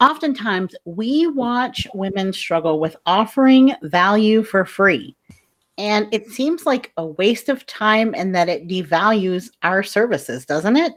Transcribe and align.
Oftentimes, 0.00 0.74
we 0.86 1.26
watch 1.26 1.86
women 1.92 2.32
struggle 2.32 2.80
with 2.80 2.96
offering 3.04 3.74
value 3.82 4.42
for 4.42 4.64
free. 4.64 5.14
And 5.76 6.08
it 6.12 6.28
seems 6.28 6.64
like 6.64 6.92
a 6.96 7.06
waste 7.06 7.48
of 7.48 7.66
time 7.66 8.14
and 8.16 8.34
that 8.34 8.48
it 8.48 8.66
devalues 8.66 9.50
our 9.62 9.82
services, 9.82 10.46
doesn't 10.46 10.76
it? 10.76 10.94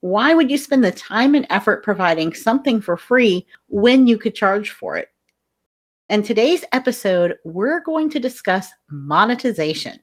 Why 0.00 0.34
would 0.34 0.50
you 0.50 0.58
spend 0.58 0.84
the 0.84 0.92
time 0.92 1.34
and 1.34 1.46
effort 1.50 1.84
providing 1.84 2.32
something 2.32 2.80
for 2.80 2.96
free 2.96 3.46
when 3.68 4.06
you 4.06 4.18
could 4.18 4.34
charge 4.34 4.70
for 4.70 4.96
it? 4.96 5.08
In 6.08 6.22
today's 6.22 6.64
episode, 6.72 7.36
we're 7.44 7.80
going 7.80 8.08
to 8.10 8.20
discuss 8.20 8.68
monetization. 8.90 9.98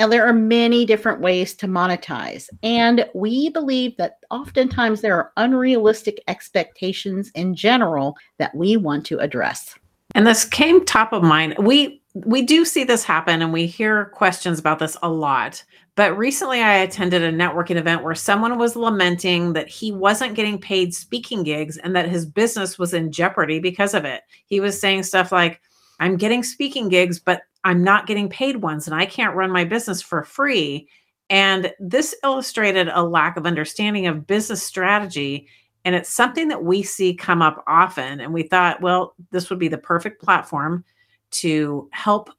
Now, 0.00 0.08
there 0.08 0.26
are 0.26 0.32
many 0.32 0.86
different 0.86 1.20
ways 1.20 1.52
to 1.56 1.68
monetize, 1.68 2.48
and 2.62 3.06
we 3.14 3.50
believe 3.50 3.98
that 3.98 4.20
oftentimes 4.30 5.02
there 5.02 5.14
are 5.14 5.30
unrealistic 5.36 6.22
expectations 6.26 7.30
in 7.34 7.54
general 7.54 8.16
that 8.38 8.54
we 8.54 8.78
want 8.78 9.04
to 9.08 9.18
address. 9.18 9.74
And 10.14 10.26
this 10.26 10.46
came 10.46 10.86
top 10.86 11.12
of 11.12 11.22
mind. 11.22 11.54
We 11.58 12.00
we 12.14 12.40
do 12.40 12.64
see 12.64 12.82
this 12.82 13.04
happen 13.04 13.42
and 13.42 13.52
we 13.52 13.66
hear 13.66 14.06
questions 14.06 14.58
about 14.58 14.78
this 14.78 14.96
a 15.02 15.10
lot. 15.10 15.62
But 15.96 16.16
recently 16.16 16.62
I 16.62 16.76
attended 16.76 17.22
a 17.22 17.30
networking 17.30 17.76
event 17.76 18.02
where 18.02 18.14
someone 18.14 18.56
was 18.56 18.76
lamenting 18.76 19.52
that 19.52 19.68
he 19.68 19.92
wasn't 19.92 20.34
getting 20.34 20.58
paid 20.58 20.94
speaking 20.94 21.42
gigs 21.42 21.76
and 21.76 21.94
that 21.94 22.08
his 22.08 22.24
business 22.24 22.78
was 22.78 22.94
in 22.94 23.12
jeopardy 23.12 23.58
because 23.58 23.92
of 23.92 24.06
it. 24.06 24.22
He 24.46 24.60
was 24.60 24.80
saying 24.80 25.02
stuff 25.02 25.30
like, 25.30 25.60
I'm 26.00 26.16
getting 26.16 26.42
speaking 26.42 26.88
gigs, 26.88 27.20
but 27.20 27.42
I'm 27.64 27.84
not 27.84 28.06
getting 28.06 28.28
paid 28.28 28.56
ones 28.56 28.86
and 28.86 28.94
I 28.94 29.06
can't 29.06 29.36
run 29.36 29.50
my 29.50 29.64
business 29.64 30.00
for 30.00 30.22
free. 30.22 30.88
And 31.28 31.72
this 31.78 32.14
illustrated 32.24 32.88
a 32.88 33.02
lack 33.02 33.36
of 33.36 33.46
understanding 33.46 34.06
of 34.06 34.26
business 34.26 34.62
strategy. 34.62 35.48
And 35.84 35.94
it's 35.94 36.12
something 36.12 36.48
that 36.48 36.64
we 36.64 36.82
see 36.82 37.14
come 37.14 37.42
up 37.42 37.62
often. 37.66 38.20
And 38.20 38.32
we 38.32 38.42
thought, 38.42 38.80
well, 38.80 39.14
this 39.30 39.48
would 39.50 39.58
be 39.58 39.68
the 39.68 39.78
perfect 39.78 40.22
platform 40.22 40.84
to 41.32 41.88
help 41.92 42.30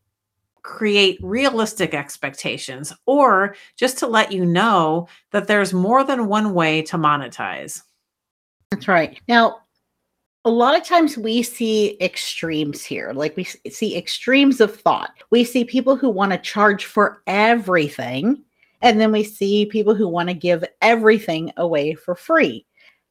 create 0.64 1.18
realistic 1.24 1.94
expectations 1.94 2.94
or 3.06 3.56
just 3.78 3.98
to 3.98 4.08
let 4.08 4.32
you 4.32 4.46
know 4.46 5.08
that 5.32 5.48
there's 5.48 5.74
more 5.74 6.04
than 6.04 6.28
one 6.28 6.54
way 6.54 6.82
to 6.84 6.98
monetize. 6.98 7.82
That's 8.70 8.88
right. 8.88 9.20
Now, 9.28 9.62
a 10.44 10.50
lot 10.50 10.76
of 10.76 10.84
times 10.84 11.18
we 11.18 11.44
see 11.44 11.98
extremes 12.02 12.84
here. 12.84 13.14
Like 13.14 13.36
we 13.36 13.44
see 13.44 13.96
extremes 13.96 14.60
of 14.60 14.76
thought. 14.76 15.12
We 15.30 15.44
see 15.44 15.64
people 15.64 15.96
who 15.96 16.10
want 16.10 16.32
to 16.32 16.38
charge 16.40 16.86
for 16.86 17.22
everything, 17.28 18.44
and 18.82 19.00
then 19.00 19.12
we 19.12 19.24
see 19.24 19.68
people 19.68 19.94
who 19.94 20.08
want 20.08 20.30
to 20.30 20.36
give 20.36 20.66
everything 20.82 21.52
away 21.58 21.94
for 21.94 22.16
free. 22.16 22.66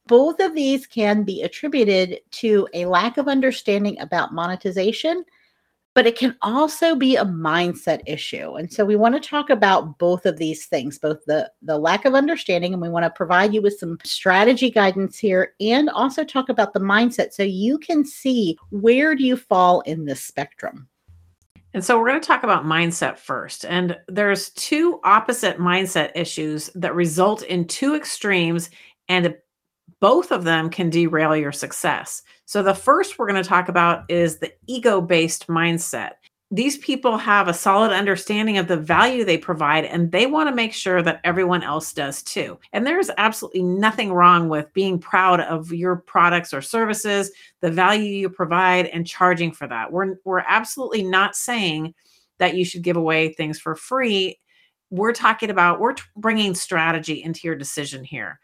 Both 0.07 0.41
of 0.41 0.55
these 0.55 0.85
can 0.85 1.23
be 1.23 1.43
attributed 1.43 2.19
to 2.31 2.67
a 2.73 2.85
lack 2.85 3.17
of 3.17 3.29
understanding 3.29 3.97
about 3.99 4.33
monetization 4.33 5.23
but 5.93 6.07
it 6.07 6.17
can 6.17 6.35
also 6.41 6.95
be 6.95 7.15
a 7.15 7.25
mindset 7.25 8.01
issue 8.05 8.55
and 8.55 8.71
so 8.71 8.85
we 8.85 8.95
want 8.95 9.13
to 9.13 9.29
talk 9.29 9.49
about 9.49 9.97
both 9.97 10.25
of 10.25 10.37
these 10.37 10.65
things 10.65 10.97
both 10.99 11.23
the 11.25 11.49
the 11.61 11.77
lack 11.77 12.05
of 12.05 12.13
understanding 12.13 12.73
and 12.73 12.81
we 12.81 12.89
want 12.89 13.03
to 13.03 13.09
provide 13.11 13.53
you 13.53 13.61
with 13.61 13.77
some 13.77 13.97
strategy 14.03 14.69
guidance 14.69 15.17
here 15.17 15.53
and 15.59 15.89
also 15.89 16.23
talk 16.23 16.49
about 16.49 16.73
the 16.73 16.79
mindset 16.79 17.31
so 17.31 17.43
you 17.43 17.77
can 17.77 18.05
see 18.05 18.57
where 18.69 19.15
do 19.15 19.23
you 19.23 19.35
fall 19.35 19.81
in 19.81 20.05
this 20.05 20.23
spectrum 20.23 20.87
and 21.73 21.83
so 21.83 21.97
we're 21.97 22.09
going 22.09 22.19
to 22.19 22.27
talk 22.27 22.43
about 22.43 22.65
mindset 22.65 23.17
first. 23.17 23.63
And 23.65 23.97
there's 24.07 24.49
two 24.49 24.99
opposite 25.03 25.57
mindset 25.57 26.11
issues 26.15 26.69
that 26.75 26.95
result 26.95 27.43
in 27.43 27.65
two 27.65 27.95
extremes 27.95 28.69
and 29.07 29.35
both 29.99 30.31
of 30.31 30.43
them 30.43 30.69
can 30.69 30.89
derail 30.89 31.35
your 31.35 31.51
success. 31.51 32.21
So, 32.45 32.63
the 32.63 32.73
first 32.73 33.17
we're 33.17 33.27
going 33.27 33.41
to 33.41 33.47
talk 33.47 33.69
about 33.69 34.03
is 34.09 34.37
the 34.37 34.53
ego 34.67 35.01
based 35.01 35.47
mindset. 35.47 36.11
These 36.53 36.79
people 36.79 37.17
have 37.17 37.47
a 37.47 37.53
solid 37.53 37.93
understanding 37.93 38.57
of 38.57 38.67
the 38.67 38.75
value 38.75 39.23
they 39.23 39.37
provide, 39.37 39.85
and 39.85 40.11
they 40.11 40.25
want 40.25 40.49
to 40.49 40.55
make 40.55 40.73
sure 40.73 41.01
that 41.01 41.21
everyone 41.23 41.63
else 41.63 41.93
does 41.93 42.21
too. 42.21 42.59
And 42.73 42.85
there's 42.85 43.09
absolutely 43.17 43.63
nothing 43.63 44.11
wrong 44.11 44.49
with 44.49 44.73
being 44.73 44.99
proud 44.99 45.39
of 45.39 45.71
your 45.71 45.95
products 45.95 46.53
or 46.53 46.61
services, 46.61 47.31
the 47.61 47.71
value 47.71 48.03
you 48.03 48.29
provide, 48.29 48.87
and 48.87 49.07
charging 49.07 49.53
for 49.53 49.65
that. 49.67 49.93
We're, 49.93 50.15
we're 50.25 50.43
absolutely 50.45 51.03
not 51.03 51.37
saying 51.37 51.93
that 52.39 52.55
you 52.55 52.65
should 52.65 52.81
give 52.81 52.97
away 52.97 53.31
things 53.31 53.57
for 53.57 53.73
free. 53.73 54.37
We're 54.89 55.13
talking 55.13 55.51
about, 55.51 55.79
we're 55.79 55.95
bringing 56.17 56.53
strategy 56.53 57.23
into 57.23 57.47
your 57.47 57.55
decision 57.55 58.03
here 58.03 58.41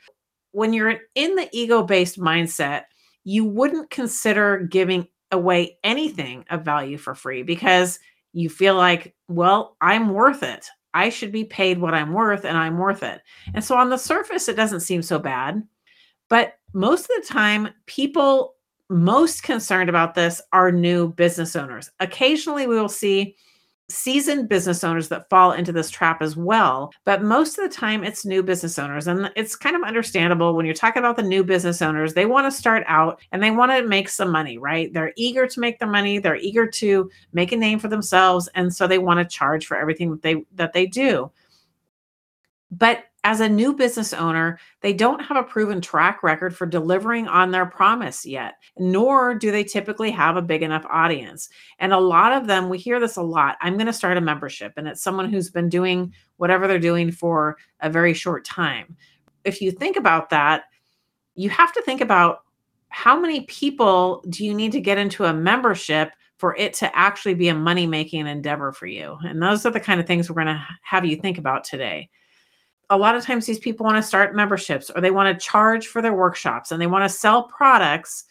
when 0.58 0.74
you're 0.74 1.02
in 1.14 1.36
the 1.36 1.48
ego 1.54 1.84
based 1.84 2.20
mindset, 2.20 2.86
you 3.24 3.46
wouldn't 3.46 3.92
consider 3.92 4.58
giving 4.58 5.08
away 5.32 5.78
anything 5.84 6.44
of 6.50 6.66
value 6.66 6.98
for 6.98 7.14
free 7.14 7.44
because 7.44 8.00
you 8.34 8.50
feel 8.50 8.74
like, 8.74 9.14
well, 9.28 9.78
I'm 9.82 10.10
worth 10.10 10.42
it. 10.42 10.66
I 10.96 11.10
should 11.10 11.32
be 11.32 11.44
paid 11.44 11.78
what 11.78 11.94
I'm 11.94 12.12
worth 12.12 12.44
and 12.44 12.58
I'm 12.58 12.80
worth 12.80 13.04
it. 13.04 13.22
And 13.54 13.64
so 13.64 13.78
on 13.78 13.92
the 13.92 14.00
surface, 14.00 14.48
it 14.48 14.56
doesn't 14.56 14.80
seem 14.80 15.04
so 15.04 15.20
bad. 15.20 15.62
But 16.28 16.56
most 16.74 17.02
of 17.02 17.22
the 17.22 17.28
time, 17.32 17.70
people 17.86 18.56
most 18.90 19.44
concerned 19.44 19.90
about 19.90 20.16
this 20.16 20.42
are 20.54 20.72
new 20.72 21.14
business 21.14 21.56
owners. 21.56 21.92
Occasionally, 22.00 22.66
we 22.66 22.82
will 22.82 22.90
see 22.90 23.36
seasoned 23.90 24.50
business 24.50 24.84
owners 24.84 25.08
that 25.08 25.30
fall 25.30 25.54
into 25.54 25.72
this 25.72 25.90
trap 25.90 26.22
as 26.22 26.36
well. 26.36 26.92
But 27.06 27.24
most 27.24 27.58
of 27.58 27.64
the 27.64 27.76
time, 27.76 28.04
it's 28.04 28.26
new 28.26 28.44
business 28.44 28.78
owners. 28.78 29.08
And 29.08 29.32
it's 29.36 29.56
kind 29.56 29.76
of 29.76 29.84
understandable 29.84 30.56
when 30.56 30.66
you're 30.66 30.76
talking 30.76 31.00
about 31.00 31.16
the 31.16 31.24
new 31.24 31.44
business 31.44 31.82
owners, 31.82 32.14
they 32.14 32.26
want 32.26 32.52
to 32.52 32.58
start 32.58 32.84
out 32.88 33.22
and 33.32 33.42
they 33.42 33.52
want 33.52 33.72
to 33.72 33.88
make 33.88 34.10
some 34.10 34.32
money, 34.32 34.58
right? 34.58 34.94
They're 34.94 35.14
eager 35.16 35.48
to 35.48 35.60
make 35.60 35.80
the 35.80 35.88
money, 35.88 36.20
they're 36.20 36.36
eager 36.36 36.68
to 36.68 37.10
make 37.32 37.52
a 37.52 37.58
name 37.58 37.80
for 37.80 37.88
themselves. 37.88 38.50
And 38.56 38.74
so 38.74 38.88
they 38.88 39.00
want 39.00 39.20
to 39.20 39.36
charge 39.36 39.66
for 39.66 39.78
everything 39.78 40.12
that 40.12 40.22
they 40.22 40.46
that 40.56 40.74
they 40.74 40.86
do. 40.86 41.32
But 42.70 43.06
as 43.28 43.42
a 43.42 43.50
new 43.50 43.74
business 43.74 44.14
owner, 44.14 44.58
they 44.80 44.94
don't 44.94 45.20
have 45.20 45.36
a 45.36 45.44
proven 45.44 45.82
track 45.82 46.24
record 46.24 46.56
for 46.56 46.66
delivering 46.66 47.28
on 47.28 47.52
their 47.52 47.66
promise 47.66 48.26
yet, 48.26 48.54
nor 48.78 49.36
do 49.36 49.52
they 49.52 49.66
typically 49.66 50.10
have 50.10 50.38
a 50.38 50.42
big 50.42 50.64
enough 50.64 50.86
audience. 50.90 51.50
And 51.80 51.92
a 51.92 52.00
lot 52.00 52.32
of 52.32 52.48
them, 52.48 52.70
we 52.70 52.78
hear 52.78 53.02
this 53.02 53.18
a 53.18 53.22
lot 53.22 53.58
I'm 53.60 53.74
going 53.74 53.88
to 53.88 53.92
start 53.92 54.16
a 54.16 54.22
membership, 54.22 54.72
and 54.78 54.88
it's 54.88 55.04
someone 55.04 55.30
who's 55.30 55.50
been 55.50 55.68
doing 55.68 56.14
whatever 56.38 56.70
they're 56.70 56.80
doing 56.80 57.12
for 57.12 57.58
a 57.82 57.90
very 57.90 58.14
short 58.14 58.46
time. 58.46 58.96
If 59.44 59.62
you 59.62 59.72
think 59.72 59.98
about 59.98 60.30
that, 60.30 60.64
you 61.36 61.50
have 61.50 61.74
to 61.74 61.82
think 61.82 62.00
about 62.00 62.46
how 62.88 63.20
many 63.20 63.42
people 63.42 64.24
do 64.30 64.46
you 64.46 64.54
need 64.54 64.72
to 64.72 64.80
get 64.80 64.98
into 64.98 65.26
a 65.26 65.34
membership 65.34 66.12
for 66.38 66.56
it 66.56 66.74
to 66.76 66.98
actually 66.98 67.34
be 67.34 67.50
a 67.50 67.54
money 67.54 67.88
making 67.88 68.26
endeavor 68.26 68.72
for 68.72 68.88
you? 68.88 69.18
And 69.26 69.44
those 69.44 69.66
are 69.66 69.72
the 69.72 69.82
kind 69.82 70.00
of 70.00 70.08
things 70.08 70.30
we're 70.30 70.42
going 70.42 70.56
to 70.56 70.66
have 70.84 71.04
you 71.04 71.18
think 71.18 71.38
about 71.38 71.66
today 71.66 72.10
a 72.90 72.98
lot 72.98 73.16
of 73.16 73.24
times 73.24 73.46
these 73.46 73.60
people 73.60 73.86
want 73.86 73.98
to 73.98 74.08
start 74.08 74.36
memberships 74.36 74.90
or 74.90 75.02
they 75.02 75.12
want 75.12 75.38
to 75.40 75.46
charge 75.46 75.88
for 75.88 76.02
their 76.02 76.14
workshops 76.14 76.72
and 76.72 76.82
they 76.82 76.88
want 76.88 77.04
to 77.04 77.10
sell 77.10 77.44
products 77.44 78.26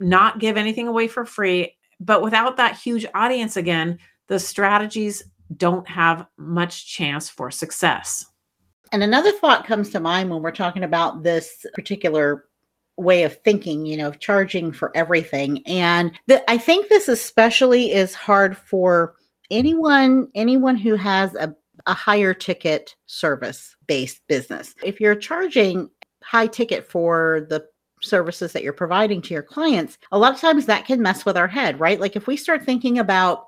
not 0.00 0.38
give 0.38 0.56
anything 0.56 0.88
away 0.88 1.08
for 1.08 1.24
free 1.24 1.74
but 2.00 2.22
without 2.22 2.56
that 2.56 2.76
huge 2.76 3.06
audience 3.14 3.56
again 3.56 3.98
the 4.28 4.38
strategies 4.38 5.22
don't 5.56 5.88
have 5.88 6.26
much 6.38 6.86
chance 6.86 7.28
for 7.28 7.50
success 7.50 8.26
And 8.92 9.02
another 9.02 9.32
thought 9.32 9.66
comes 9.66 9.90
to 9.90 10.00
mind 10.00 10.30
when 10.30 10.42
we're 10.42 10.52
talking 10.52 10.84
about 10.84 11.22
this 11.24 11.66
particular 11.74 12.44
way 12.96 13.24
of 13.24 13.36
thinking, 13.42 13.86
you 13.86 13.96
know, 13.96 14.12
charging 14.12 14.70
for 14.70 14.96
everything. 14.96 15.62
And 15.66 16.12
the, 16.28 16.48
I 16.48 16.58
think 16.58 16.88
this 16.88 17.08
especially 17.08 17.92
is 17.92 18.14
hard 18.14 18.56
for 18.56 19.16
anyone 19.50 20.28
anyone 20.34 20.76
who 20.76 20.94
has 20.94 21.34
a, 21.34 21.54
a 21.86 21.94
higher 21.94 22.34
ticket 22.34 22.94
service 23.06 23.76
based 23.86 24.20
business. 24.28 24.74
If 24.82 25.00
you're 25.00 25.14
charging 25.14 25.90
high 26.22 26.46
ticket 26.46 26.88
for 26.88 27.46
the 27.50 27.66
services 28.00 28.52
that 28.52 28.62
you're 28.62 28.72
providing 28.72 29.22
to 29.22 29.34
your 29.34 29.42
clients, 29.42 29.98
a 30.12 30.18
lot 30.18 30.34
of 30.34 30.40
times 30.40 30.66
that 30.66 30.86
can 30.86 31.02
mess 31.02 31.24
with 31.24 31.36
our 31.36 31.48
head, 31.48 31.80
right? 31.80 32.00
Like 32.00 32.16
if 32.16 32.26
we 32.26 32.36
start 32.36 32.64
thinking 32.64 32.98
about 32.98 33.46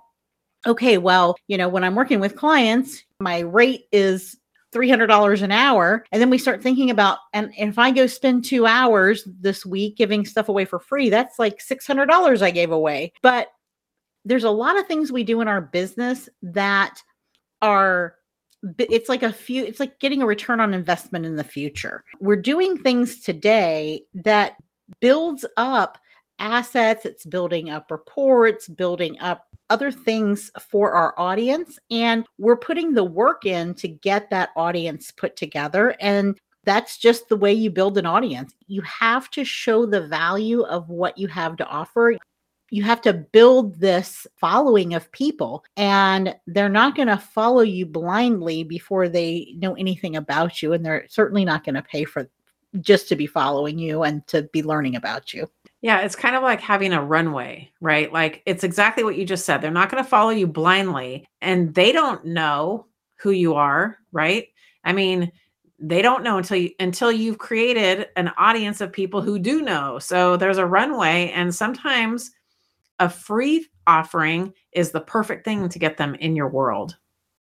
okay, 0.66 0.98
well, 0.98 1.36
you 1.46 1.56
know, 1.56 1.68
when 1.68 1.84
I'm 1.84 1.94
working 1.94 2.18
with 2.18 2.34
clients, 2.34 3.04
my 3.20 3.40
rate 3.40 3.84
is 3.92 4.36
$300 4.74 5.42
an 5.42 5.52
hour. 5.52 6.04
And 6.12 6.20
then 6.20 6.28
we 6.28 6.38
start 6.38 6.62
thinking 6.62 6.90
about, 6.90 7.18
and 7.32 7.52
if 7.56 7.78
I 7.78 7.90
go 7.90 8.06
spend 8.06 8.44
two 8.44 8.66
hours 8.66 9.26
this 9.40 9.64
week 9.64 9.96
giving 9.96 10.26
stuff 10.26 10.48
away 10.48 10.64
for 10.64 10.78
free, 10.78 11.08
that's 11.08 11.38
like 11.38 11.58
$600 11.58 12.42
I 12.42 12.50
gave 12.50 12.72
away. 12.72 13.12
But 13.22 13.48
there's 14.24 14.44
a 14.44 14.50
lot 14.50 14.78
of 14.78 14.86
things 14.86 15.12
we 15.12 15.24
do 15.24 15.40
in 15.40 15.48
our 15.48 15.60
business 15.60 16.28
that 16.42 17.00
are 17.62 18.14
it's 18.78 19.08
like 19.08 19.22
a 19.22 19.32
few 19.32 19.64
it's 19.64 19.80
like 19.80 19.98
getting 20.00 20.22
a 20.22 20.26
return 20.26 20.60
on 20.60 20.74
investment 20.74 21.26
in 21.26 21.36
the 21.36 21.44
future. 21.44 22.04
We're 22.20 22.36
doing 22.36 22.78
things 22.78 23.20
today 23.20 24.02
that 24.14 24.56
builds 25.00 25.44
up 25.56 25.98
assets 26.38 27.06
it's 27.06 27.24
building 27.24 27.70
up 27.70 27.90
reports 27.90 28.68
building 28.68 29.18
up 29.20 29.46
other 29.70 29.90
things 29.90 30.50
for 30.60 30.92
our 30.92 31.18
audience 31.18 31.78
and 31.90 32.26
we're 32.38 32.58
putting 32.58 32.92
the 32.92 33.02
work 33.02 33.46
in 33.46 33.72
to 33.72 33.88
get 33.88 34.28
that 34.28 34.50
audience 34.54 35.10
put 35.10 35.34
together 35.34 35.96
and 35.98 36.38
that's 36.66 36.98
just 36.98 37.28
the 37.28 37.36
way 37.36 37.52
you 37.52 37.70
build 37.70 37.96
an 37.96 38.04
audience. 38.04 38.52
You 38.66 38.82
have 38.82 39.30
to 39.30 39.44
show 39.44 39.86
the 39.86 40.06
value 40.06 40.62
of 40.62 40.90
what 40.90 41.16
you 41.16 41.28
have 41.28 41.56
to 41.58 41.66
offer 41.66 42.18
you 42.70 42.82
have 42.82 43.00
to 43.02 43.12
build 43.12 43.78
this 43.78 44.26
following 44.36 44.94
of 44.94 45.10
people 45.12 45.64
and 45.76 46.34
they're 46.46 46.68
not 46.68 46.96
going 46.96 47.08
to 47.08 47.16
follow 47.16 47.62
you 47.62 47.86
blindly 47.86 48.64
before 48.64 49.08
they 49.08 49.54
know 49.58 49.74
anything 49.74 50.16
about 50.16 50.62
you 50.62 50.72
and 50.72 50.84
they're 50.84 51.06
certainly 51.08 51.44
not 51.44 51.64
going 51.64 51.74
to 51.74 51.82
pay 51.82 52.04
for 52.04 52.28
just 52.80 53.08
to 53.08 53.16
be 53.16 53.26
following 53.26 53.78
you 53.78 54.02
and 54.02 54.26
to 54.26 54.42
be 54.52 54.62
learning 54.62 54.96
about 54.96 55.32
you 55.32 55.48
yeah, 55.82 56.00
it's 56.00 56.16
kind 56.16 56.34
of 56.34 56.42
like 56.42 56.60
having 56.60 56.92
a 56.92 57.00
runway, 57.00 57.70
right? 57.80 58.12
Like 58.12 58.42
it's 58.44 58.64
exactly 58.64 59.04
what 59.04 59.16
you 59.16 59.24
just 59.24 59.44
said. 59.44 59.60
They're 59.60 59.70
not 59.70 59.88
going 59.88 60.02
to 60.02 60.08
follow 60.08 60.30
you 60.30 60.46
blindly 60.46 61.28
and 61.40 61.74
they 61.74 61.92
don't 61.92 62.24
know 62.24 62.86
who 63.16 63.30
you 63.30 63.54
are, 63.54 63.98
right? 64.10 64.48
I 64.82 64.92
mean, 64.92 65.30
they 65.78 66.02
don't 66.02 66.24
know 66.24 66.38
until 66.38 66.56
you 66.56 66.70
until 66.80 67.12
you've 67.12 67.38
created 67.38 68.08
an 68.16 68.32
audience 68.38 68.80
of 68.80 68.92
people 68.92 69.20
who 69.20 69.38
do 69.38 69.62
know. 69.62 69.98
So 69.98 70.36
there's 70.36 70.58
a 70.58 70.66
runway 70.66 71.30
and 71.34 71.54
sometimes 71.54 72.30
a 72.98 73.08
free 73.08 73.66
offering 73.86 74.52
is 74.72 74.90
the 74.90 75.00
perfect 75.00 75.44
thing 75.44 75.68
to 75.68 75.78
get 75.78 75.96
them 75.96 76.14
in 76.16 76.36
your 76.36 76.48
world. 76.48 76.96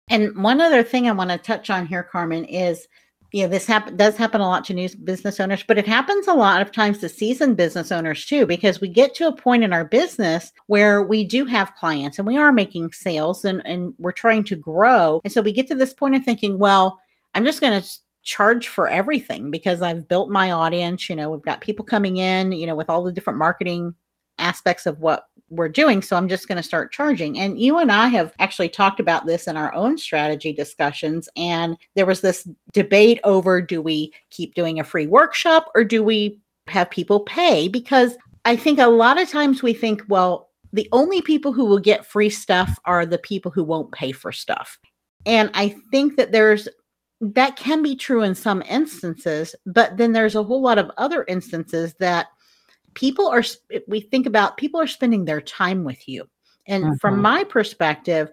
And 0.09 0.43
one 0.43 0.61
other 0.61 0.83
thing 0.83 1.09
I 1.09 1.13
want 1.13 1.31
to 1.31 1.39
touch 1.39 1.71
on 1.71 1.87
here, 1.87 2.03
Carmen, 2.03 2.45
is 2.45 2.87
you 3.33 3.43
know 3.43 3.49
this 3.49 3.65
happen 3.65 3.97
does 3.97 4.17
happen 4.17 4.43
a 4.43 4.47
lot 4.47 4.63
to 4.67 4.75
new 4.75 4.91
business 5.05 5.41
owners 5.41 5.65
but 5.67 5.79
it 5.79 5.87
happens 5.87 6.29
a 6.29 6.35
lot 6.35 6.61
of 6.61 6.71
times 6.71 6.99
to 6.99 7.09
seasoned 7.09 7.57
business 7.57 7.91
owners 7.91 8.27
too 8.27 8.45
because 8.45 8.83
we 8.83 8.89
get 8.89 9.15
to 9.15 9.27
a 9.27 9.35
point 9.35 9.65
in 9.65 9.73
our 9.73 9.87
business 9.87 10.53
where 10.67 11.03
we 11.03 11.25
do 11.25 11.47
have 11.47 11.75
clients 11.77 12.19
and 12.19 12.27
we 12.27 12.37
are 12.37 12.53
making 12.53 12.93
sales 12.93 13.47
and 13.47 13.67
and 13.67 13.95
we're 13.97 14.13
trying 14.13 14.45
to 14.45 14.55
grow 14.55 15.19
and 15.25 15.33
so 15.33 15.41
we 15.41 15.51
get 15.51 15.67
to 15.67 15.75
this 15.75 15.95
point 15.95 16.15
of 16.15 16.23
thinking 16.23 16.59
well 16.59 17.01
i'm 17.35 17.43
just 17.47 17.63
going 17.63 17.81
to 17.81 17.89
charge 18.23 18.69
for 18.69 18.89
everything 18.89 19.51
because 19.51 19.83
I've 19.83 20.09
built 20.09 20.31
my 20.31 20.53
audience. 20.53 21.11
You 21.11 21.17
know, 21.17 21.31
we've 21.31 21.43
got 21.43 21.61
people 21.61 21.85
coming 21.85 22.17
in, 22.17 22.53
you 22.53 22.67
know, 22.67 22.75
with 22.75 22.89
all 22.89 23.03
the 23.03 23.13
different 23.13 23.39
marketing 23.39 23.95
aspects 24.39 24.87
of 24.87 25.01
what 25.01 25.29
we're 25.53 25.69
doing. 25.69 26.01
So 26.01 26.17
I'm 26.17 26.29
just 26.29 26.49
going 26.49 26.57
to 26.57 26.63
start 26.63 26.93
charging. 26.93 27.39
And 27.39 27.61
you 27.61 27.79
and 27.79 27.93
I 27.93 28.09
have 28.09 28.33
actually 28.39 28.71
talked 28.71 29.01
about 29.01 29.27
this 29.27 29.47
in 29.47 29.57
our 29.57 29.73
own 29.75 29.99
strategy 29.99 30.53
discussions. 30.53 31.29
And 31.37 31.77
there 31.95 32.07
was 32.07 32.23
this 32.23 32.49
debate 32.73 33.21
over 33.23 33.61
do 33.61 33.83
we 33.83 34.13
keep 34.31 34.55
doing 34.55 34.81
a 34.81 34.85
free 34.85 35.07
workshop 35.07 35.71
or 35.75 35.85
do 35.85 36.03
we 36.03 36.41
have 36.69 36.91
people 36.91 37.21
pay? 37.21 37.69
Because 37.69 38.17
I 38.45 38.57
think 38.57 38.79
a 38.79 38.87
lot 38.87 39.21
of 39.21 39.29
times 39.29 39.63
we 39.63 39.75
think, 39.75 40.03
well, 40.09 40.49
the 40.73 40.89
only 40.91 41.21
people 41.21 41.53
who 41.53 41.67
will 41.67 41.79
get 41.79 42.07
free 42.07 42.31
stuff 42.31 42.79
are 42.87 43.05
the 43.05 43.19
people 43.19 43.51
who 43.51 43.63
won't 43.63 43.93
pay 43.93 44.11
for 44.13 44.33
stuff. 44.33 44.79
And 45.27 45.51
I 45.55 45.77
think 45.91 46.17
that 46.17 46.33
there's 46.33 46.69
that 47.21 47.55
can 47.55 47.83
be 47.83 47.95
true 47.95 48.23
in 48.23 48.35
some 48.35 48.63
instances, 48.69 49.55
but 49.65 49.97
then 49.97 50.11
there's 50.11 50.35
a 50.35 50.43
whole 50.43 50.61
lot 50.61 50.79
of 50.79 50.91
other 50.99 51.25
instances 51.29 51.95
that 52.01 52.27
people 52.95 53.29
are 53.29 53.43
we 53.87 54.01
think 54.01 54.27
about 54.27 54.57
people 54.57 54.81
are 54.81 54.87
spending 54.87 55.25
their 55.25 55.41
time 55.41 55.85
with 55.85 56.09
you. 56.09 56.29
And 56.67 56.85
mm-hmm. 56.85 56.95
from 57.01 57.21
my 57.21 57.45
perspective 57.45 58.31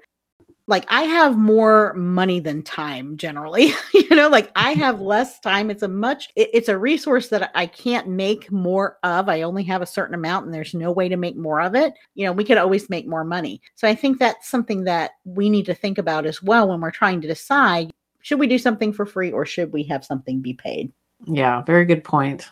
like 0.69 0.85
i 0.88 1.01
have 1.01 1.35
more 1.35 1.94
money 1.95 2.39
than 2.39 2.61
time 2.61 3.17
generally 3.17 3.73
you 3.94 4.15
know 4.15 4.29
like 4.29 4.51
i 4.56 4.71
have 4.71 5.01
less 5.01 5.39
time. 5.41 5.69
It's 5.69 5.83
a 5.83 5.88
much 5.88 6.29
it, 6.35 6.50
it's 6.53 6.69
a 6.69 6.77
resource 6.77 7.27
that 7.29 7.51
i 7.56 7.65
can't 7.65 8.07
make 8.07 8.50
more 8.51 8.97
of. 9.03 9.27
I 9.27 9.41
only 9.41 9.63
have 9.63 9.81
a 9.81 9.88
certain 9.88 10.15
amount 10.15 10.45
and 10.45 10.53
there's 10.53 10.73
no 10.73 10.91
way 10.91 11.09
to 11.09 11.17
make 11.17 11.35
more 11.35 11.59
of 11.59 11.75
it. 11.75 11.94
You 12.13 12.25
know 12.25 12.31
we 12.31 12.45
could 12.45 12.57
always 12.57 12.89
make 12.89 13.07
more 13.07 13.25
money. 13.25 13.62
So 13.75 13.88
i 13.88 13.95
think 13.95 14.19
that's 14.19 14.47
something 14.47 14.85
that 14.85 15.12
we 15.25 15.50
need 15.50 15.65
to 15.65 15.73
think 15.73 15.97
about 15.97 16.25
as 16.25 16.41
well 16.41 16.69
when 16.69 16.79
we're 16.79 16.91
trying 16.91 17.19
to 17.21 17.27
decide 17.27 17.91
should 18.21 18.39
we 18.39 18.47
do 18.47 18.59
something 18.59 18.94
for 18.94 19.05
free 19.05 19.31
or 19.31 19.45
should 19.45 19.73
we 19.73 19.83
have 19.83 20.05
something 20.05 20.39
be 20.39 20.53
paid? 20.53 20.94
Yeah 21.25 21.63
very 21.63 21.85
good 21.85 22.03
point 22.03 22.47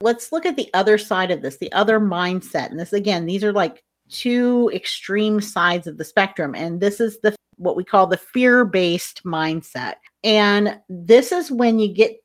let's 0.00 0.32
look 0.32 0.46
at 0.46 0.56
the 0.56 0.70
other 0.74 0.98
side 0.98 1.30
of 1.30 1.42
this, 1.42 1.58
the 1.58 1.72
other 1.72 2.00
mindset. 2.00 2.70
And 2.70 2.78
this 2.78 2.92
again, 2.92 3.26
these 3.26 3.44
are 3.44 3.52
like 3.52 3.82
two 4.08 4.70
extreme 4.74 5.40
sides 5.40 5.86
of 5.86 5.98
the 5.98 6.04
spectrum. 6.04 6.54
And 6.54 6.80
this 6.80 7.00
is 7.00 7.18
the 7.20 7.34
what 7.56 7.76
we 7.76 7.84
call 7.84 8.06
the 8.06 8.18
fear-based 8.18 9.24
mindset. 9.24 9.94
And 10.22 10.78
this 10.88 11.32
is 11.32 11.50
when 11.50 11.78
you 11.78 11.92
get 11.92 12.16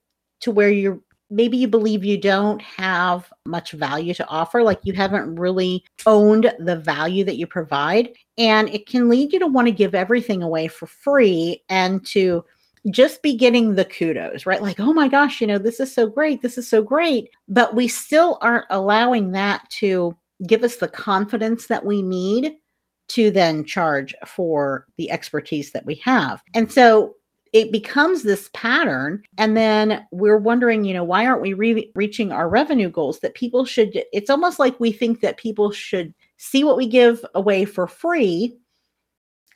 to 0.42 0.52
where 0.52 0.70
you're 0.70 1.00
maybe 1.32 1.56
you 1.56 1.68
believe 1.68 2.04
you 2.04 2.18
don't 2.18 2.62
have 2.62 3.32
much 3.48 3.72
value 3.72 4.14
to 4.14 4.28
offer, 4.28 4.62
like 4.62 4.82
you 4.84 4.92
haven't 4.92 5.34
really 5.36 5.84
owned 6.06 6.54
the 6.60 6.76
value 6.76 7.24
that 7.24 7.38
you 7.38 7.48
provide. 7.48 8.10
And 8.38 8.68
it 8.70 8.86
can 8.86 9.08
lead 9.08 9.32
you 9.32 9.40
to 9.40 9.48
want 9.48 9.68
to 9.68 9.72
give 9.72 9.96
everything 9.96 10.44
away 10.44 10.68
for 10.68 10.88
free 10.88 11.64
and 11.70 12.06
to 12.08 12.44
just 12.90 13.22
be 13.22 13.36
getting 13.36 13.76
the 13.76 13.86
kudos, 13.86 14.46
right? 14.46 14.62
Like, 14.62 14.80
oh 14.80 14.94
my 14.94 15.08
gosh, 15.08 15.40
you 15.40 15.48
know, 15.48 15.60
this 15.60 15.80
is 15.80 15.94
so 15.94 16.08
great. 16.08 16.42
This 16.42 16.58
is 16.58 16.68
so 16.68 16.82
great. 16.82 17.30
But 17.48 17.76
we 17.76 17.88
still 17.88 18.40
aren't 18.42 18.66
allowing 18.70 19.32
that 19.32 19.70
to 19.72 20.18
give 20.48 20.64
us 20.64 20.78
the 20.78 20.88
confidence 20.88 21.68
that 21.68 21.86
we 21.86 22.02
need 22.02 22.56
to 23.10 23.30
then 23.30 23.66
charge 23.66 24.16
for 24.26 24.88
the 24.98 25.12
expertise 25.12 25.72
that 25.74 25.86
we 25.86 25.96
have. 25.96 26.42
And 26.56 26.72
so 26.72 27.16
it 27.54 27.72
becomes 27.72 28.24
this 28.24 28.50
pattern. 28.54 29.22
And 29.38 29.56
then 29.56 30.08
we're 30.12 30.38
wondering, 30.38 30.86
you 30.86 30.94
know, 30.94 31.04
why 31.04 31.28
aren't 31.28 31.42
we 31.42 31.54
re- 31.54 31.92
reaching 31.94 32.32
our 32.32 32.50
revenue 32.50 32.90
goals? 32.90 33.20
That 33.20 33.36
people 33.36 33.66
should, 33.66 34.04
it's 34.14 34.30
almost 34.30 34.58
like 34.58 34.80
we 34.80 34.92
think 34.92 35.20
that 35.20 35.38
people 35.38 35.72
should 35.72 36.14
see 36.38 36.64
what 36.64 36.78
we 36.78 36.88
give 36.88 37.24
away 37.36 37.66
for 37.66 37.86
free 37.86 38.58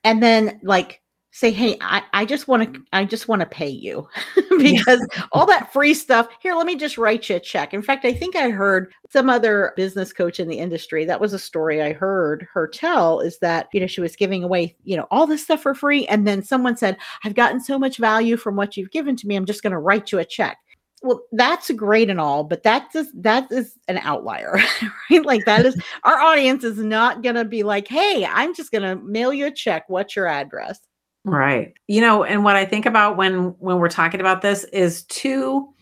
and 0.03 0.21
then 0.21 0.59
like 0.61 1.01
say 1.35 1.51
hey 1.51 1.75
i, 1.81 2.01
I 2.13 2.23
just 2.23 2.47
want 2.47 2.63
to 2.63 2.79
mm. 2.79 2.85
i 2.93 3.03
just 3.03 3.27
want 3.27 3.41
to 3.41 3.45
pay 3.45 3.69
you. 3.69 4.07
Because 4.55 5.05
all 5.33 5.45
that 5.47 5.73
free 5.73 5.93
stuff 5.93 6.29
here 6.39 6.55
let 6.55 6.65
me 6.65 6.77
just 6.77 6.97
write 6.97 7.27
you 7.29 7.35
a 7.35 7.39
check. 7.41 7.73
In 7.73 7.81
fact 7.81 8.05
i 8.05 8.13
think 8.13 8.35
i 8.37 8.49
heard 8.49 8.93
some 9.09 9.29
other 9.29 9.73
business 9.75 10.13
coach 10.13 10.39
in 10.39 10.47
the 10.47 10.57
industry 10.57 11.03
that 11.05 11.19
was 11.19 11.33
a 11.33 11.39
story 11.39 11.81
i 11.81 11.91
heard 11.91 12.47
her 12.53 12.67
tell 12.67 13.19
is 13.19 13.37
that 13.39 13.67
you 13.73 13.81
know 13.81 13.87
she 13.87 13.99
was 14.01 14.15
giving 14.15 14.43
away 14.43 14.75
you 14.85 14.95
know 14.95 15.07
all 15.11 15.27
this 15.27 15.43
stuff 15.43 15.61
for 15.61 15.75
free 15.75 16.07
and 16.07 16.25
then 16.25 16.41
someone 16.41 16.77
said 16.77 16.97
i've 17.25 17.35
gotten 17.35 17.59
so 17.59 17.77
much 17.77 17.97
value 17.97 18.37
from 18.37 18.55
what 18.55 18.77
you've 18.77 18.91
given 18.91 19.15
to 19.17 19.27
me 19.27 19.35
i'm 19.35 19.45
just 19.45 19.61
going 19.61 19.71
to 19.71 19.77
write 19.79 20.11
you 20.11 20.19
a 20.19 20.25
check. 20.25 20.57
Well 21.03 21.21
that's 21.33 21.69
great 21.71 22.09
and 22.09 22.19
all 22.19 22.45
but 22.45 22.63
that 22.63 22.95
is 22.95 23.11
that 23.13 23.51
is 23.51 23.77
an 23.89 23.97
outlier 23.97 24.57
right? 25.11 25.25
Like 25.25 25.43
that 25.45 25.65
is 25.65 25.79
our 26.03 26.19
audience 26.19 26.63
is 26.63 26.77
not 26.77 27.23
going 27.23 27.35
to 27.35 27.45
be 27.45 27.63
like 27.63 27.87
hey 27.89 28.25
i'm 28.25 28.55
just 28.55 28.71
going 28.71 28.83
to 28.83 29.03
mail 29.03 29.33
you 29.33 29.47
a 29.47 29.51
check 29.51 29.83
what's 29.89 30.15
your 30.15 30.27
address 30.27 30.79
Right. 31.25 31.74
You 31.88 32.01
know, 32.01 32.24
and 32.24 32.44
what 32.44 32.55
I 32.55 32.65
think 32.65 32.86
about 32.86 33.17
when 33.17 33.55
when 33.60 33.79
we're 33.79 33.89
talking 33.89 34.22
about 34.22 34.41
this 34.41 34.63
is 34.65 35.03
two 35.03 35.74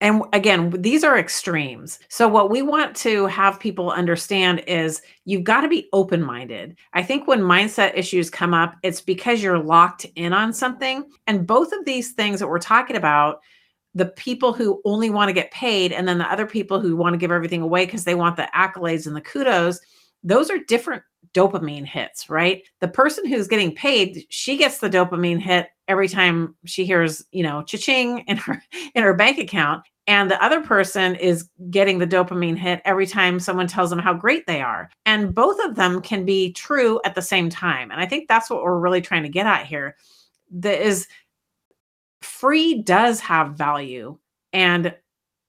and 0.00 0.22
again, 0.32 0.70
these 0.70 1.02
are 1.02 1.18
extremes. 1.18 1.98
So 2.08 2.28
what 2.28 2.50
we 2.50 2.62
want 2.62 2.94
to 2.98 3.26
have 3.26 3.58
people 3.58 3.90
understand 3.90 4.60
is 4.68 5.02
you've 5.24 5.42
got 5.42 5.62
to 5.62 5.68
be 5.68 5.88
open-minded. 5.92 6.78
I 6.92 7.02
think 7.02 7.26
when 7.26 7.40
mindset 7.40 7.98
issues 7.98 8.30
come 8.30 8.54
up, 8.54 8.76
it's 8.84 9.00
because 9.00 9.42
you're 9.42 9.58
locked 9.58 10.06
in 10.14 10.32
on 10.32 10.52
something. 10.52 11.04
And 11.26 11.48
both 11.48 11.72
of 11.72 11.84
these 11.84 12.12
things 12.12 12.38
that 12.38 12.46
we're 12.46 12.60
talking 12.60 12.94
about, 12.94 13.40
the 13.92 14.06
people 14.06 14.52
who 14.52 14.80
only 14.84 15.10
want 15.10 15.30
to 15.30 15.32
get 15.32 15.50
paid 15.50 15.90
and 15.90 16.06
then 16.06 16.18
the 16.18 16.30
other 16.30 16.46
people 16.46 16.78
who 16.78 16.94
want 16.94 17.14
to 17.14 17.18
give 17.18 17.32
everything 17.32 17.62
away 17.62 17.84
because 17.84 18.04
they 18.04 18.14
want 18.14 18.36
the 18.36 18.48
accolades 18.54 19.08
and 19.08 19.16
the 19.16 19.20
kudos, 19.20 19.80
those 20.22 20.48
are 20.48 20.58
different 20.68 21.02
dopamine 21.34 21.86
hits, 21.86 22.30
right? 22.30 22.62
The 22.80 22.88
person 22.88 23.26
who's 23.26 23.48
getting 23.48 23.74
paid, 23.74 24.24
she 24.28 24.56
gets 24.56 24.78
the 24.78 24.90
dopamine 24.90 25.40
hit 25.40 25.68
every 25.86 26.08
time 26.08 26.54
she 26.64 26.84
hears, 26.84 27.24
you 27.32 27.42
know, 27.42 27.62
cha-ching 27.62 28.20
in 28.20 28.36
her 28.36 28.62
in 28.94 29.02
her 29.02 29.14
bank 29.14 29.38
account. 29.38 29.84
And 30.06 30.30
the 30.30 30.42
other 30.42 30.62
person 30.62 31.16
is 31.16 31.50
getting 31.70 31.98
the 31.98 32.06
dopamine 32.06 32.56
hit 32.56 32.80
every 32.86 33.06
time 33.06 33.38
someone 33.38 33.66
tells 33.66 33.90
them 33.90 33.98
how 33.98 34.14
great 34.14 34.46
they 34.46 34.62
are. 34.62 34.88
And 35.04 35.34
both 35.34 35.62
of 35.62 35.74
them 35.74 36.00
can 36.00 36.24
be 36.24 36.52
true 36.54 36.98
at 37.04 37.14
the 37.14 37.20
same 37.20 37.50
time. 37.50 37.90
And 37.90 38.00
I 38.00 38.06
think 38.06 38.26
that's 38.26 38.48
what 38.48 38.62
we're 38.62 38.78
really 38.78 39.02
trying 39.02 39.24
to 39.24 39.28
get 39.28 39.46
at 39.46 39.66
here. 39.66 39.96
That 40.50 40.80
is 40.80 41.08
free 42.22 42.80
does 42.82 43.20
have 43.20 43.52
value. 43.52 44.16
And, 44.54 44.94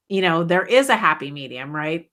you 0.10 0.22
know, 0.22 0.44
there 0.44 0.66
is 0.66 0.90
a 0.90 0.98
happy 0.98 1.32
medium, 1.32 1.74
right? 1.74 2.10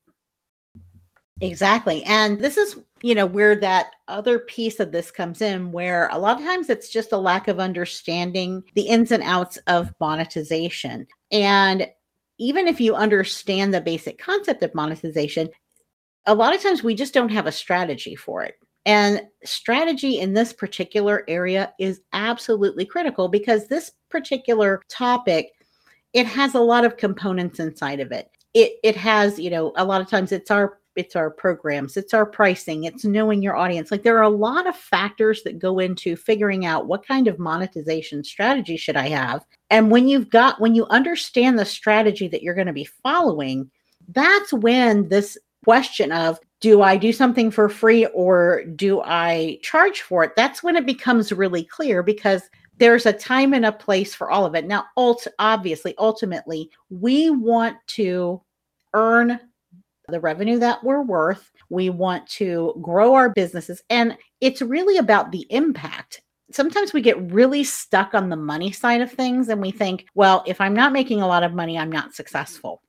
Exactly. 1.40 2.04
And 2.04 2.38
this 2.38 2.56
is, 2.56 2.76
you 3.02 3.14
know, 3.14 3.26
where 3.26 3.54
that 3.56 3.92
other 4.08 4.38
piece 4.38 4.80
of 4.80 4.92
this 4.92 5.10
comes 5.10 5.42
in, 5.42 5.72
where 5.72 6.08
a 6.10 6.18
lot 6.18 6.38
of 6.38 6.46
times 6.46 6.70
it's 6.70 6.88
just 6.88 7.12
a 7.12 7.18
lack 7.18 7.48
of 7.48 7.60
understanding 7.60 8.62
the 8.74 8.82
ins 8.88 9.12
and 9.12 9.22
outs 9.22 9.58
of 9.66 9.92
monetization. 10.00 11.06
And 11.30 11.88
even 12.38 12.66
if 12.66 12.80
you 12.80 12.94
understand 12.94 13.72
the 13.72 13.80
basic 13.80 14.18
concept 14.18 14.62
of 14.62 14.74
monetization, 14.74 15.48
a 16.26 16.34
lot 16.34 16.54
of 16.54 16.62
times 16.62 16.82
we 16.82 16.94
just 16.94 17.14
don't 17.14 17.30
have 17.30 17.46
a 17.46 17.52
strategy 17.52 18.14
for 18.14 18.42
it. 18.42 18.54
And 18.84 19.22
strategy 19.44 20.20
in 20.20 20.32
this 20.32 20.52
particular 20.52 21.24
area 21.28 21.72
is 21.78 22.00
absolutely 22.12 22.84
critical 22.84 23.28
because 23.28 23.66
this 23.66 23.92
particular 24.10 24.82
topic 24.88 25.50
it 26.12 26.26
has 26.26 26.54
a 26.54 26.60
lot 26.60 26.86
of 26.86 26.96
components 26.96 27.60
inside 27.60 28.00
of 28.00 28.10
it. 28.10 28.30
It 28.54 28.76
it 28.82 28.96
has, 28.96 29.38
you 29.38 29.50
know, 29.50 29.74
a 29.76 29.84
lot 29.84 30.00
of 30.00 30.08
times 30.08 30.32
it's 30.32 30.50
our 30.50 30.78
it's 30.96 31.16
our 31.16 31.30
programs, 31.30 31.96
it's 31.96 32.14
our 32.14 32.26
pricing, 32.26 32.84
it's 32.84 33.04
knowing 33.04 33.42
your 33.42 33.56
audience. 33.56 33.90
Like 33.90 34.02
there 34.02 34.18
are 34.18 34.22
a 34.22 34.28
lot 34.28 34.66
of 34.66 34.76
factors 34.76 35.42
that 35.42 35.58
go 35.58 35.78
into 35.78 36.16
figuring 36.16 36.66
out 36.66 36.86
what 36.86 37.06
kind 37.06 37.28
of 37.28 37.38
monetization 37.38 38.24
strategy 38.24 38.76
should 38.76 38.96
I 38.96 39.08
have. 39.08 39.44
And 39.70 39.90
when 39.90 40.08
you've 40.08 40.30
got 40.30 40.60
when 40.60 40.74
you 40.74 40.86
understand 40.86 41.58
the 41.58 41.64
strategy 41.64 42.28
that 42.28 42.42
you're 42.42 42.54
going 42.54 42.66
to 42.66 42.72
be 42.72 42.88
following, 43.02 43.70
that's 44.08 44.52
when 44.52 45.08
this 45.08 45.36
question 45.64 46.12
of 46.12 46.38
do 46.60 46.80
I 46.80 46.96
do 46.96 47.12
something 47.12 47.50
for 47.50 47.68
free 47.68 48.06
or 48.06 48.64
do 48.76 49.02
I 49.02 49.58
charge 49.62 50.02
for 50.02 50.24
it? 50.24 50.32
That's 50.36 50.62
when 50.62 50.76
it 50.76 50.86
becomes 50.86 51.32
really 51.32 51.64
clear 51.64 52.02
because 52.02 52.42
there's 52.78 53.06
a 53.06 53.12
time 53.12 53.52
and 53.52 53.66
a 53.66 53.72
place 53.72 54.14
for 54.14 54.30
all 54.30 54.44
of 54.44 54.54
it. 54.54 54.66
Now, 54.66 54.84
ult- 54.96 55.26
obviously, 55.38 55.94
ultimately, 55.98 56.70
we 56.90 57.30
want 57.30 57.76
to 57.88 58.40
earn 58.94 59.40
the 60.08 60.20
revenue 60.20 60.58
that 60.58 60.82
we're 60.84 61.02
worth. 61.02 61.50
We 61.68 61.90
want 61.90 62.26
to 62.30 62.74
grow 62.82 63.14
our 63.14 63.30
businesses. 63.30 63.82
And 63.90 64.16
it's 64.40 64.62
really 64.62 64.98
about 64.98 65.32
the 65.32 65.46
impact. 65.50 66.22
Sometimes 66.52 66.92
we 66.92 67.00
get 67.00 67.32
really 67.32 67.64
stuck 67.64 68.14
on 68.14 68.28
the 68.28 68.36
money 68.36 68.70
side 68.70 69.00
of 69.00 69.10
things 69.10 69.48
and 69.48 69.60
we 69.60 69.72
think, 69.72 70.06
well, 70.14 70.44
if 70.46 70.60
I'm 70.60 70.74
not 70.74 70.92
making 70.92 71.20
a 71.20 71.26
lot 71.26 71.42
of 71.42 71.54
money, 71.54 71.76
I'm 71.76 71.90
not 71.90 72.14
successful. 72.14 72.82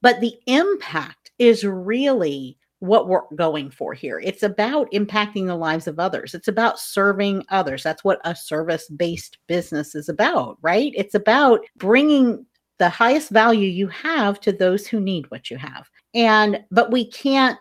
But 0.00 0.20
the 0.20 0.34
impact 0.46 1.30
is 1.38 1.62
really 1.62 2.56
what 2.78 3.06
we're 3.06 3.20
going 3.36 3.70
for 3.70 3.92
here. 3.92 4.18
It's 4.24 4.42
about 4.42 4.90
impacting 4.92 5.46
the 5.46 5.56
lives 5.56 5.86
of 5.86 5.98
others. 5.98 6.34
It's 6.34 6.48
about 6.48 6.80
serving 6.80 7.44
others. 7.50 7.82
That's 7.82 8.02
what 8.02 8.20
a 8.24 8.34
service 8.34 8.88
based 8.88 9.36
business 9.46 9.94
is 9.94 10.08
about, 10.08 10.56
right? 10.62 10.90
It's 10.96 11.14
about 11.14 11.60
bringing 11.76 12.46
the 12.78 12.88
highest 12.88 13.28
value 13.28 13.68
you 13.68 13.88
have 13.88 14.40
to 14.40 14.52
those 14.52 14.86
who 14.86 14.98
need 14.98 15.30
what 15.30 15.50
you 15.50 15.58
have 15.58 15.90
and 16.14 16.64
but 16.70 16.90
we 16.90 17.04
can't 17.04 17.58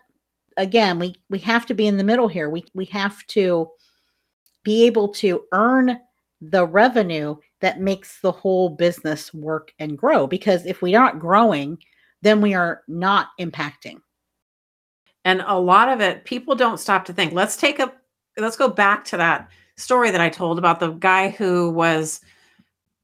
again 0.58 1.00
we 1.00 1.16
we 1.30 1.40
have 1.40 1.66
to 1.68 1.74
be 1.74 1.88
in 1.88 1.98
the 1.98 2.04
middle 2.04 2.28
here. 2.28 2.50
We 2.50 2.66
we 2.74 2.86
have 2.86 3.26
to 3.28 3.70
be 4.64 4.86
able 4.86 5.10
to 5.10 5.44
earn 5.52 6.00
the 6.42 6.66
revenue 6.66 7.36
that 7.62 7.82
makes 7.82 8.22
the 8.22 8.32
whole 8.32 8.70
business 8.70 9.34
work 9.34 9.74
and 9.80 9.98
grow 9.98 10.26
because 10.28 10.66
if 10.66 10.82
we 10.82 10.96
aren't 10.96 11.20
growing 11.20 11.78
then 12.22 12.42
we 12.42 12.54
are 12.54 12.82
not 12.88 13.30
impacting. 13.40 13.96
And 15.26 15.42
a 15.46 15.58
lot 15.58 15.90
of 15.90 16.02
it 16.02 16.26
people 16.26 16.56
don't 16.56 16.80
stop 16.80 17.06
to 17.06 17.14
think. 17.14 17.34
Let's 17.34 17.58
take 17.58 17.80
a 17.80 17.94
let's 18.38 18.58
go 18.58 18.70
back 18.70 19.04
to 19.06 19.18
that 19.18 19.50
story 19.76 20.12
that 20.12 20.20
i 20.20 20.28
told 20.28 20.60
about 20.60 20.80
the 20.80 20.92
guy 20.92 21.30
who 21.30 21.70
was 21.70 22.20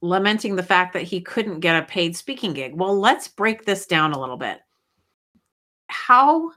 lamenting 0.02 0.56
the 0.58 0.64
fact 0.64 0.92
that 0.92 1.04
he 1.04 1.22
couldn't 1.22 1.62
get 1.62 1.82
a 1.82 1.86
paid 1.86 2.16
speaking 2.16 2.54
gig. 2.54 2.76
Well 2.76 3.00
let's 3.00 3.28
break 3.28 3.66
this 3.66 3.86
down 3.86 4.12
a 4.12 4.20
little 4.20 4.38
bit 4.38 4.60
how 5.96 6.52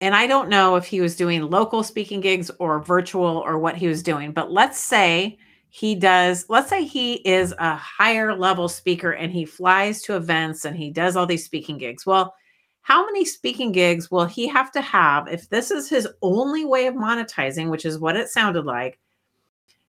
and 0.00 0.14
I 0.14 0.26
don't 0.26 0.50
know 0.50 0.76
if 0.76 0.84
he 0.84 1.00
was 1.00 1.16
doing 1.16 1.42
local 1.42 1.82
speaking 1.82 2.20
gigs 2.20 2.50
or 2.58 2.82
virtual 2.82 3.38
or 3.38 3.58
what 3.58 3.76
he 3.76 3.88
was 3.88 4.02
doing, 4.02 4.32
but 4.32 4.52
let's 4.52 4.78
say 4.78 5.38
he 5.70 5.94
does, 5.94 6.46
let's 6.48 6.68
say 6.68 6.84
he 6.84 7.14
is 7.28 7.54
a 7.58 7.74
higher 7.76 8.36
level 8.36 8.68
speaker 8.68 9.12
and 9.12 9.32
he 9.32 9.44
flies 9.44 10.02
to 10.02 10.16
events 10.16 10.64
and 10.64 10.76
he 10.76 10.90
does 10.90 11.16
all 11.16 11.26
these 11.26 11.44
speaking 11.44 11.78
gigs. 11.78 12.04
Well, 12.04 12.34
how 12.82 13.04
many 13.06 13.24
speaking 13.24 13.72
gigs 13.72 14.10
will 14.10 14.26
he 14.26 14.46
have 14.48 14.70
to 14.72 14.80
have 14.80 15.28
if 15.28 15.48
this 15.48 15.70
is 15.70 15.88
his 15.88 16.06
only 16.22 16.64
way 16.64 16.86
of 16.86 16.94
monetizing, 16.94 17.70
which 17.70 17.84
is 17.84 17.98
what 17.98 18.16
it 18.16 18.28
sounded 18.28 18.64
like? 18.64 18.98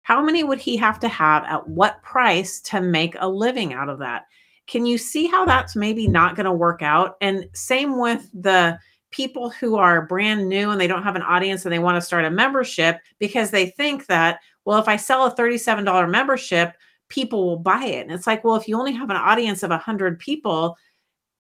How 0.03 0.23
many 0.23 0.45
would 0.45 0.61
he 0.61 0.77
have 0.77 1.01
to 1.01 1.09
have 1.09 1.45
at 1.45 1.69
what 1.69 2.03
price 2.03 2.61
to 2.63 2.81
make 2.81 3.17
a 3.19 3.29
living 3.29 3.75
out 3.75 3.89
of 3.89 3.99
that? 3.99 4.27
Can 4.67 4.87
you 4.87 4.99
see 4.99 5.27
how 5.27 5.45
that's 5.45 5.77
maybe 5.77 6.09
not 6.09 6.37
going 6.37 6.45
to 6.45 6.53
work 6.53 6.83
out? 6.83 7.17
And 7.21 7.49
same 7.53 7.99
with 7.99 8.29
the 8.33 8.79
people 9.11 9.51
who 9.51 9.77
are 9.77 10.07
brand 10.07 10.49
new 10.49 10.71
and 10.71 10.81
they 10.81 10.87
don't 10.87 11.03
have 11.03 11.17
an 11.17 11.23
audience 11.23 11.65
and 11.65 11.73
they 11.73 11.79
want 11.79 11.97
to 11.97 12.07
start 12.07 12.25
a 12.25 12.31
membership 12.31 12.99
because 13.19 13.51
they 13.51 13.67
think 13.67 14.07
that, 14.07 14.41
well, 14.65 14.79
if 14.79 14.89
I 14.89 14.97
sell 14.97 15.27
a 15.27 15.35
$37 15.35 16.11
membership, 16.11 16.75
people 17.09 17.47
will 17.47 17.59
buy 17.59 17.85
it. 17.85 18.03
And 18.03 18.13
it's 18.13 18.27
like, 18.27 18.45
well, 18.45 18.57
if 18.57 18.67
you 18.67 18.77
only 18.79 18.93
have 18.93 19.11
an 19.11 19.17
audience 19.17 19.63
of 19.63 19.71
100 19.71 20.19
people 20.19 20.77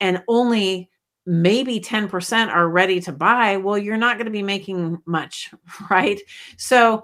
and 0.00 0.22
only 0.28 0.88
maybe 1.26 1.80
10% 1.80 2.48
are 2.48 2.68
ready 2.68 3.00
to 3.00 3.12
buy, 3.12 3.56
well, 3.56 3.76
you're 3.76 3.96
not 3.96 4.16
going 4.16 4.26
to 4.26 4.30
be 4.30 4.42
making 4.42 4.98
much, 5.06 5.50
right? 5.90 6.20
So, 6.56 7.02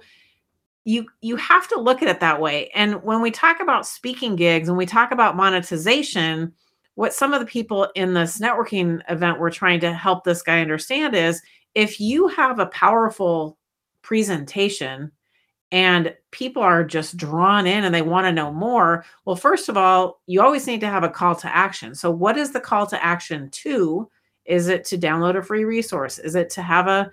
you 0.85 1.07
you 1.21 1.37
have 1.37 1.69
to 1.69 1.81
look 1.81 2.03
at 2.03 2.09
it 2.09 2.21
that 2.21 2.41
way 2.41 2.71
and 2.75 3.03
when 3.03 3.23
we 3.23 3.31
talk 3.31 3.61
about 3.61 3.87
speaking 3.87 4.37
gigs 4.37 4.69
and 4.69 4.77
we 4.77 4.87
talk 4.87 5.12
about 5.12 5.37
monetization 5.37 6.53
what 6.95 7.15
some 7.15 7.33
of 7.33 7.41
the 7.41 7.47
people 7.47 7.89
in 7.95 8.15
this 8.15 8.39
networking 8.39 9.01
event 9.09 9.39
were 9.39 9.51
trying 9.51 9.81
to 9.81 9.93
help 9.93 10.25
this 10.25 10.43
guy 10.43 10.61
understand 10.61 11.15
is 11.15 11.41
if 11.75 12.01
you 12.01 12.29
have 12.29 12.59
a 12.59 12.67
powerful 12.67 13.57
presentation 14.03 15.11
and 15.71 16.15
people 16.33 16.62
are 16.62 16.85
just 16.85 17.17
drawn 17.17 17.67
in 17.67 17.85
and 17.85 17.95
they 17.95 18.03
want 18.03 18.27
to 18.27 18.33
know 18.33 18.53
more 18.53 19.05
well 19.25 19.37
first 19.37 19.69
of 19.69 19.77
all 19.77 20.21
you 20.27 20.43
always 20.43 20.67
need 20.67 20.81
to 20.81 20.89
have 20.89 21.05
a 21.05 21.09
call 21.09 21.35
to 21.35 21.55
action. 21.55 21.95
So 21.95 22.11
what 22.11 22.37
is 22.37 22.53
the 22.53 22.61
call 22.61 22.87
to 22.89 23.03
action 23.03 23.49
to? 23.51 24.09
Is 24.45 24.69
it 24.69 24.85
to 24.87 24.99
download 24.99 25.37
a 25.37 25.43
free 25.43 25.65
resource? 25.65 26.19
Is 26.19 26.35
it 26.35 26.51
to 26.51 26.62
have 26.62 26.89
a 26.89 27.11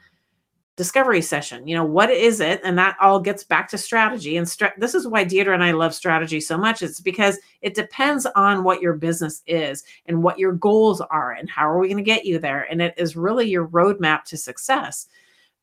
discovery 0.80 1.22
session. 1.22 1.68
You 1.68 1.76
know, 1.76 1.84
what 1.84 2.10
is 2.10 2.40
it? 2.40 2.62
And 2.64 2.78
that 2.78 2.96
all 3.02 3.20
gets 3.20 3.44
back 3.44 3.68
to 3.68 3.78
strategy. 3.78 4.38
And 4.38 4.48
this 4.78 4.96
is 4.96 5.06
why 5.06 5.26
Deirdre 5.26 5.54
and 5.54 5.62
I 5.62 5.72
love 5.72 5.94
strategy 5.94 6.40
so 6.40 6.58
much. 6.58 6.82
It's 6.82 7.02
because 7.02 7.38
it 7.62 7.74
depends 7.74 8.26
on 8.28 8.64
what 8.64 8.82
your 8.82 8.94
business 8.94 9.44
is 9.46 9.84
and 10.06 10.24
what 10.24 10.40
your 10.40 10.54
goals 10.54 11.02
are 11.02 11.34
and 11.34 11.50
how 11.50 11.70
are 11.70 11.80
we 11.80 11.90
going 11.90 11.98
to 11.98 12.04
get 12.04 12.24
you 12.24 12.40
there. 12.40 12.66
And 12.72 12.82
it 12.82 12.94
is 12.96 13.18
really 13.18 13.50
your 13.50 13.68
roadmap 13.68 14.24
to 14.28 14.38
success. 14.38 15.10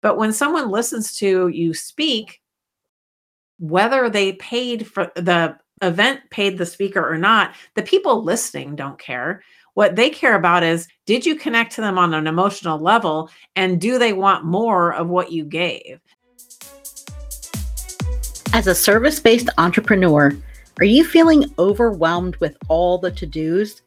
But 0.02 0.18
when 0.18 0.35
someone 0.35 0.70
listens 0.70 1.14
to 1.14 1.49
you 1.49 1.73
speak, 1.73 2.42
whether 3.58 4.11
they 4.11 4.35
paid 4.35 4.87
for 4.87 5.11
the 5.16 5.56
event 5.80 6.20
paid 6.28 6.58
the 6.58 6.66
speaker 6.66 7.11
or 7.11 7.16
not, 7.16 7.54
the 7.73 7.82
people 7.82 8.23
listening 8.23 8.76
don't 8.76 8.99
care. 8.99 9.42
What 9.76 9.95
they 9.95 10.09
care 10.09 10.37
about 10.37 10.62
is 10.62 10.88
did 11.04 11.26
you 11.26 11.37
connect 11.37 11.75
to 11.75 11.83
them 11.83 11.99
on 11.99 12.14
an 12.14 12.26
emotional 12.26 12.78
level 12.78 13.28
and 13.56 13.78
do 13.78 13.99
they 13.99 14.14
want 14.14 14.47
more 14.47 14.95
of 14.95 15.11
what 15.11 15.33
you 15.33 15.45
gave? 15.45 16.00
As 18.54 18.66
a 18.66 18.75
service 18.75 19.21
based 19.21 19.50
entrepreneur, 19.59 20.35
are 20.78 20.87
you 20.87 21.04
feeling 21.04 21.52
overwhelmed 21.59 22.37
with 22.37 22.56
all 22.68 22.97
the 22.97 23.11
to 23.11 23.26
dos? 23.26 23.83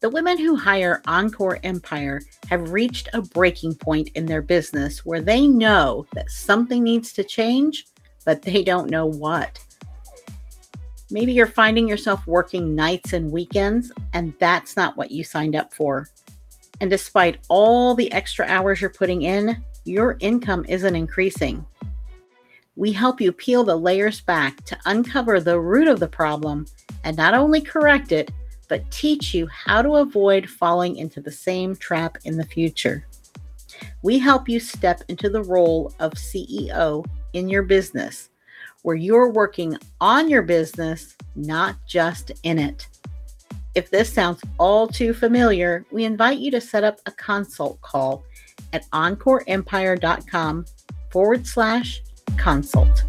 The 0.00 0.08
women 0.08 0.38
who 0.38 0.56
hire 0.56 1.02
Encore 1.06 1.58
Empire 1.62 2.22
have 2.48 2.72
reached 2.72 3.10
a 3.12 3.20
breaking 3.20 3.74
point 3.74 4.08
in 4.14 4.24
their 4.24 4.40
business 4.40 5.04
where 5.04 5.20
they 5.20 5.46
know 5.46 6.06
that 6.14 6.30
something 6.30 6.82
needs 6.82 7.12
to 7.12 7.22
change, 7.22 7.84
but 8.24 8.40
they 8.40 8.64
don't 8.64 8.88
know 8.88 9.04
what. 9.04 9.58
Maybe 11.10 11.32
you're 11.32 11.46
finding 11.46 11.88
yourself 11.88 12.26
working 12.26 12.74
nights 12.74 13.12
and 13.12 13.30
weekends, 13.30 13.92
and 14.12 14.34
that's 14.40 14.76
not 14.76 14.96
what 14.96 15.10
you 15.10 15.22
signed 15.22 15.54
up 15.54 15.72
for. 15.72 16.08
And 16.80 16.90
despite 16.90 17.38
all 17.48 17.94
the 17.94 18.10
extra 18.12 18.44
hours 18.46 18.80
you're 18.80 18.90
putting 18.90 19.22
in, 19.22 19.64
your 19.84 20.16
income 20.20 20.64
isn't 20.68 20.96
increasing. 20.96 21.64
We 22.74 22.92
help 22.92 23.20
you 23.20 23.32
peel 23.32 23.64
the 23.64 23.76
layers 23.76 24.20
back 24.20 24.64
to 24.64 24.78
uncover 24.84 25.40
the 25.40 25.60
root 25.60 25.88
of 25.88 26.00
the 26.00 26.08
problem 26.08 26.66
and 27.04 27.16
not 27.16 27.34
only 27.34 27.60
correct 27.60 28.12
it, 28.12 28.30
but 28.68 28.90
teach 28.90 29.32
you 29.32 29.46
how 29.46 29.80
to 29.80 29.96
avoid 29.96 30.50
falling 30.50 30.96
into 30.96 31.20
the 31.20 31.30
same 31.30 31.76
trap 31.76 32.18
in 32.24 32.36
the 32.36 32.44
future. 32.44 33.06
We 34.02 34.18
help 34.18 34.48
you 34.48 34.60
step 34.60 35.02
into 35.08 35.30
the 35.30 35.42
role 35.42 35.94
of 36.00 36.12
CEO 36.14 37.06
in 37.32 37.48
your 37.48 37.62
business, 37.62 38.30
where 38.86 38.94
you're 38.94 39.32
working 39.32 39.76
on 40.00 40.28
your 40.28 40.42
business, 40.42 41.16
not 41.34 41.74
just 41.88 42.30
in 42.44 42.56
it. 42.56 42.86
If 43.74 43.90
this 43.90 44.12
sounds 44.12 44.40
all 44.58 44.86
too 44.86 45.12
familiar, 45.12 45.84
we 45.90 46.04
invite 46.04 46.38
you 46.38 46.52
to 46.52 46.60
set 46.60 46.84
up 46.84 47.00
a 47.04 47.10
consult 47.10 47.80
call 47.80 48.22
at 48.72 48.88
encoreempire.com 48.90 50.66
forward 51.10 51.44
slash 51.48 52.00
consult. 52.36 53.02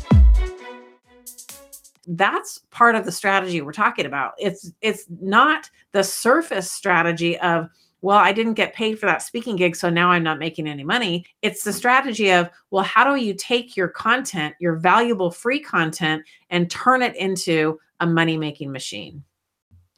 That's 2.08 2.58
part 2.72 2.96
of 2.96 3.06
the 3.06 3.12
strategy 3.12 3.62
we're 3.62 3.72
talking 3.72 4.08
about. 4.08 4.34
It's 4.40 4.72
it's 4.82 5.06
not 5.22 5.70
the 5.92 6.04
surface 6.04 6.72
strategy 6.72 7.38
of 7.38 7.70
well, 8.02 8.18
I 8.18 8.32
didn't 8.32 8.54
get 8.54 8.74
paid 8.74 9.00
for 9.00 9.08
that 9.08 9.22
speaking 9.22 9.56
gig, 9.56 9.76
so 9.76 9.90
now 9.90 10.12
I'm 10.12 10.24
not 10.24 10.40
making 10.40 10.68
any 10.68 10.84
money. 10.84 11.26
It's 11.42 11.64
the 11.64 11.74
strategy 11.74 12.32
of, 12.32 12.50
well, 12.70 12.84
how 12.84 13.04
do 13.04 13.22
you 13.22 13.34
take 13.34 13.76
your 13.76 13.88
content, 13.88 14.56
your 14.60 14.76
valuable 14.76 15.32
free 15.32 15.60
content, 15.60 16.24
and 16.50 16.70
turn 16.70 17.02
it 17.02 17.16
into 17.16 17.80
a 18.00 18.06
money 18.06 18.38
making 18.38 18.72
machine? 18.72 19.24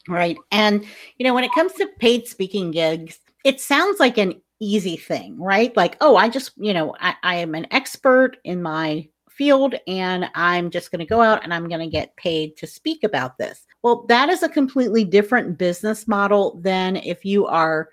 Right. 0.08 0.38
And, 0.52 0.86
you 1.18 1.26
know, 1.26 1.34
when 1.34 1.44
it 1.44 1.54
comes 1.54 1.74
to 1.74 1.88
paid 2.00 2.28
speaking 2.28 2.72
gigs, 2.72 3.20
it 3.44 3.60
sounds 3.60 4.00
like 4.00 4.18
an 4.18 4.42
easy 4.60 4.98
thing, 4.98 5.38
right? 5.38 5.76
Like, 5.76 5.98
oh, 6.02 6.16
I 6.16 6.30
just, 6.30 6.52
you 6.58 6.74
know, 6.74 6.96
I, 7.00 7.16
I 7.22 7.36
am 7.36 7.54
an 7.54 7.68
expert 7.72 8.38
in 8.44 8.62
my 8.62 9.08
field 9.30 9.76
and 9.88 10.26
I'm 10.36 10.70
just 10.70 10.92
going 10.92 11.00
to 11.00 11.06
go 11.06 11.22
out 11.22 11.44
and 11.44 11.54
I'm 11.54 11.70
going 11.70 11.80
to 11.80 11.88
get 11.88 12.16
paid 12.18 12.58
to 12.58 12.68
speak 12.68 13.04
about 13.04 13.38
this. 13.38 13.66
Well, 13.84 14.06
that 14.10 14.30
is 14.30 14.44
a 14.44 14.50
completely 14.50 15.06
different 15.06 15.58
business 15.58 16.08
model 16.08 16.60
than 16.62 16.98
if 16.98 17.24
you 17.24 17.46
are 17.46 17.90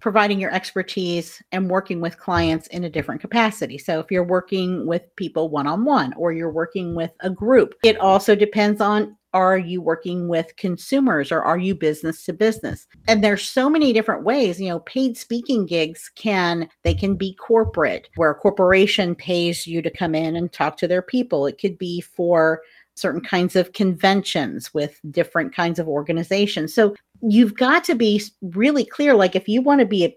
providing 0.00 0.40
your 0.40 0.52
expertise 0.52 1.40
and 1.52 1.70
working 1.70 2.00
with 2.00 2.18
clients 2.18 2.66
in 2.68 2.82
a 2.82 2.90
different 2.90 3.20
capacity. 3.20 3.78
So, 3.78 4.00
if 4.00 4.10
you're 4.10 4.24
working 4.24 4.86
with 4.86 5.02
people 5.16 5.48
one 5.48 5.68
on 5.68 5.84
one 5.84 6.12
or 6.14 6.32
you're 6.32 6.50
working 6.50 6.96
with 6.96 7.12
a 7.20 7.30
group, 7.30 7.74
it 7.84 7.98
also 7.98 8.34
depends 8.34 8.80
on 8.80 9.16
are 9.34 9.56
you 9.56 9.80
working 9.80 10.28
with 10.28 10.54
consumers 10.56 11.32
or 11.32 11.42
are 11.42 11.58
you 11.58 11.74
business 11.74 12.24
to 12.24 12.32
business 12.32 12.86
and 13.08 13.24
there's 13.24 13.48
so 13.48 13.70
many 13.70 13.92
different 13.92 14.24
ways 14.24 14.60
you 14.60 14.68
know 14.68 14.80
paid 14.80 15.16
speaking 15.16 15.64
gigs 15.64 16.10
can 16.14 16.68
they 16.82 16.94
can 16.94 17.16
be 17.16 17.34
corporate 17.36 18.08
where 18.16 18.30
a 18.30 18.34
corporation 18.34 19.14
pays 19.14 19.66
you 19.66 19.80
to 19.80 19.90
come 19.90 20.14
in 20.14 20.36
and 20.36 20.52
talk 20.52 20.76
to 20.76 20.86
their 20.86 21.02
people 21.02 21.46
it 21.46 21.58
could 21.58 21.78
be 21.78 22.00
for 22.00 22.60
certain 22.94 23.20
kinds 23.20 23.56
of 23.56 23.72
conventions 23.72 24.72
with 24.74 25.00
different 25.10 25.54
kinds 25.54 25.78
of 25.78 25.88
organizations. 25.88 26.74
So 26.74 26.94
you've 27.22 27.56
got 27.56 27.84
to 27.84 27.94
be 27.94 28.22
really 28.42 28.84
clear 28.84 29.14
like 29.14 29.36
if 29.36 29.48
you 29.48 29.62
want 29.62 29.80
to 29.80 29.86
be 29.86 30.04
a, 30.04 30.14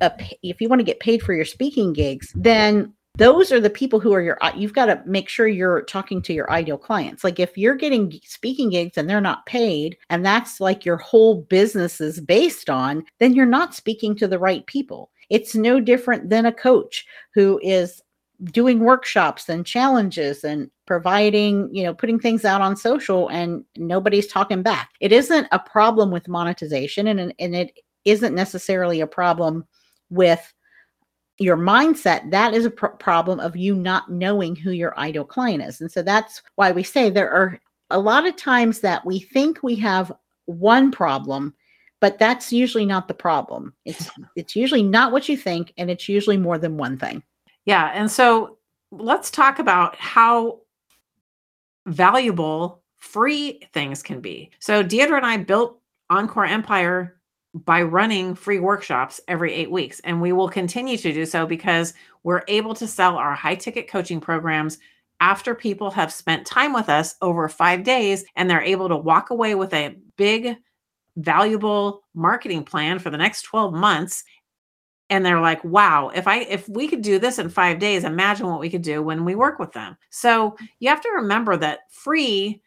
a 0.00 0.12
if 0.42 0.60
you 0.60 0.68
want 0.68 0.80
to 0.80 0.84
get 0.84 1.00
paid 1.00 1.22
for 1.22 1.32
your 1.32 1.44
speaking 1.44 1.92
gigs 1.92 2.32
then 2.34 2.92
those 3.16 3.50
are 3.50 3.60
the 3.60 3.70
people 3.70 3.98
who 3.98 4.12
are 4.12 4.22
your 4.22 4.38
you've 4.56 4.72
got 4.72 4.86
to 4.86 5.02
make 5.04 5.28
sure 5.28 5.48
you're 5.48 5.82
talking 5.82 6.22
to 6.22 6.32
your 6.32 6.50
ideal 6.52 6.78
clients. 6.78 7.24
Like 7.24 7.40
if 7.40 7.58
you're 7.58 7.74
getting 7.74 8.12
speaking 8.24 8.70
gigs 8.70 8.96
and 8.96 9.10
they're 9.10 9.20
not 9.20 9.46
paid 9.46 9.96
and 10.08 10.24
that's 10.24 10.60
like 10.60 10.84
your 10.84 10.98
whole 10.98 11.42
business 11.42 12.00
is 12.00 12.20
based 12.20 12.70
on 12.70 13.04
then 13.18 13.34
you're 13.34 13.46
not 13.46 13.74
speaking 13.74 14.14
to 14.16 14.28
the 14.28 14.38
right 14.38 14.66
people. 14.66 15.10
It's 15.30 15.54
no 15.54 15.80
different 15.80 16.30
than 16.30 16.46
a 16.46 16.52
coach 16.52 17.04
who 17.34 17.60
is 17.62 18.02
doing 18.44 18.80
workshops 18.80 19.48
and 19.48 19.66
challenges 19.66 20.44
and 20.44 20.70
providing 20.86 21.68
you 21.74 21.82
know 21.82 21.92
putting 21.92 22.20
things 22.20 22.44
out 22.44 22.60
on 22.60 22.76
social 22.76 23.28
and 23.28 23.64
nobody's 23.76 24.28
talking 24.28 24.62
back 24.62 24.90
it 25.00 25.10
isn't 25.10 25.48
a 25.50 25.58
problem 25.58 26.12
with 26.12 26.28
monetization 26.28 27.08
and, 27.08 27.34
and 27.38 27.56
it 27.56 27.76
isn't 28.04 28.34
necessarily 28.34 29.00
a 29.00 29.06
problem 29.06 29.64
with 30.10 30.54
your 31.38 31.56
mindset, 31.56 32.30
that 32.32 32.52
is 32.52 32.66
a 32.66 32.70
pr- 32.70 32.86
problem 32.86 33.38
of 33.38 33.56
you 33.56 33.74
not 33.74 34.10
knowing 34.10 34.56
who 34.56 34.72
your 34.72 34.98
ideal 34.98 35.24
client 35.24 35.62
is. 35.62 35.80
And 35.80 35.90
so 35.90 36.02
that's 36.02 36.42
why 36.56 36.72
we 36.72 36.82
say 36.82 37.08
there 37.08 37.30
are 37.30 37.60
a 37.90 37.98
lot 37.98 38.26
of 38.26 38.36
times 38.36 38.80
that 38.80 39.06
we 39.06 39.20
think 39.20 39.62
we 39.62 39.76
have 39.76 40.12
one 40.46 40.90
problem, 40.90 41.54
but 42.00 42.18
that's 42.18 42.52
usually 42.52 42.84
not 42.84 43.06
the 43.08 43.14
problem. 43.14 43.72
It's 43.84 44.10
it's 44.36 44.56
usually 44.56 44.82
not 44.82 45.12
what 45.12 45.28
you 45.28 45.36
think 45.36 45.72
and 45.78 45.90
it's 45.90 46.08
usually 46.08 46.36
more 46.36 46.58
than 46.58 46.76
one 46.76 46.98
thing. 46.98 47.22
Yeah, 47.68 47.90
and 47.92 48.10
so 48.10 48.56
let's 48.90 49.30
talk 49.30 49.58
about 49.58 49.94
how 49.96 50.60
valuable 51.84 52.82
free 52.96 53.60
things 53.74 54.02
can 54.02 54.22
be. 54.22 54.52
So 54.58 54.82
Deidre 54.82 55.18
and 55.18 55.26
I 55.26 55.36
built 55.36 55.78
Encore 56.08 56.46
Empire 56.46 57.20
by 57.52 57.82
running 57.82 58.34
free 58.34 58.58
workshops 58.58 59.20
every 59.28 59.52
eight 59.52 59.70
weeks. 59.70 60.00
And 60.00 60.22
we 60.22 60.32
will 60.32 60.48
continue 60.48 60.96
to 60.96 61.12
do 61.12 61.26
so 61.26 61.44
because 61.44 61.92
we're 62.22 62.42
able 62.48 62.72
to 62.72 62.86
sell 62.86 63.18
our 63.18 63.34
high 63.34 63.56
ticket 63.56 63.86
coaching 63.86 64.18
programs 64.18 64.78
after 65.20 65.54
people 65.54 65.90
have 65.90 66.10
spent 66.10 66.46
time 66.46 66.72
with 66.72 66.88
us 66.88 67.16
over 67.20 67.50
five 67.50 67.84
days 67.84 68.24
and 68.34 68.48
they're 68.48 68.62
able 68.62 68.88
to 68.88 68.96
walk 68.96 69.28
away 69.28 69.54
with 69.54 69.74
a 69.74 69.94
big, 70.16 70.56
valuable 71.18 72.02
marketing 72.14 72.64
plan 72.64 72.98
for 72.98 73.10
the 73.10 73.18
next 73.18 73.42
12 73.42 73.74
months. 73.74 74.24
And 75.10 75.24
they're 75.24 75.40
like, 75.40 75.64
wow, 75.64 76.10
if 76.14 76.28
I 76.28 76.40
if 76.40 76.68
we 76.68 76.86
could 76.86 77.02
do 77.02 77.18
this 77.18 77.38
in 77.38 77.48
five 77.48 77.78
days, 77.78 78.04
imagine 78.04 78.46
what 78.46 78.60
we 78.60 78.70
could 78.70 78.82
do 78.82 79.02
when 79.02 79.24
we 79.24 79.34
work 79.34 79.58
with 79.58 79.72
them. 79.72 79.96
So 80.10 80.56
you 80.80 80.88
have 80.90 81.00
to 81.00 81.10
remember 81.16 81.56
that 81.56 81.90
free 81.90 82.62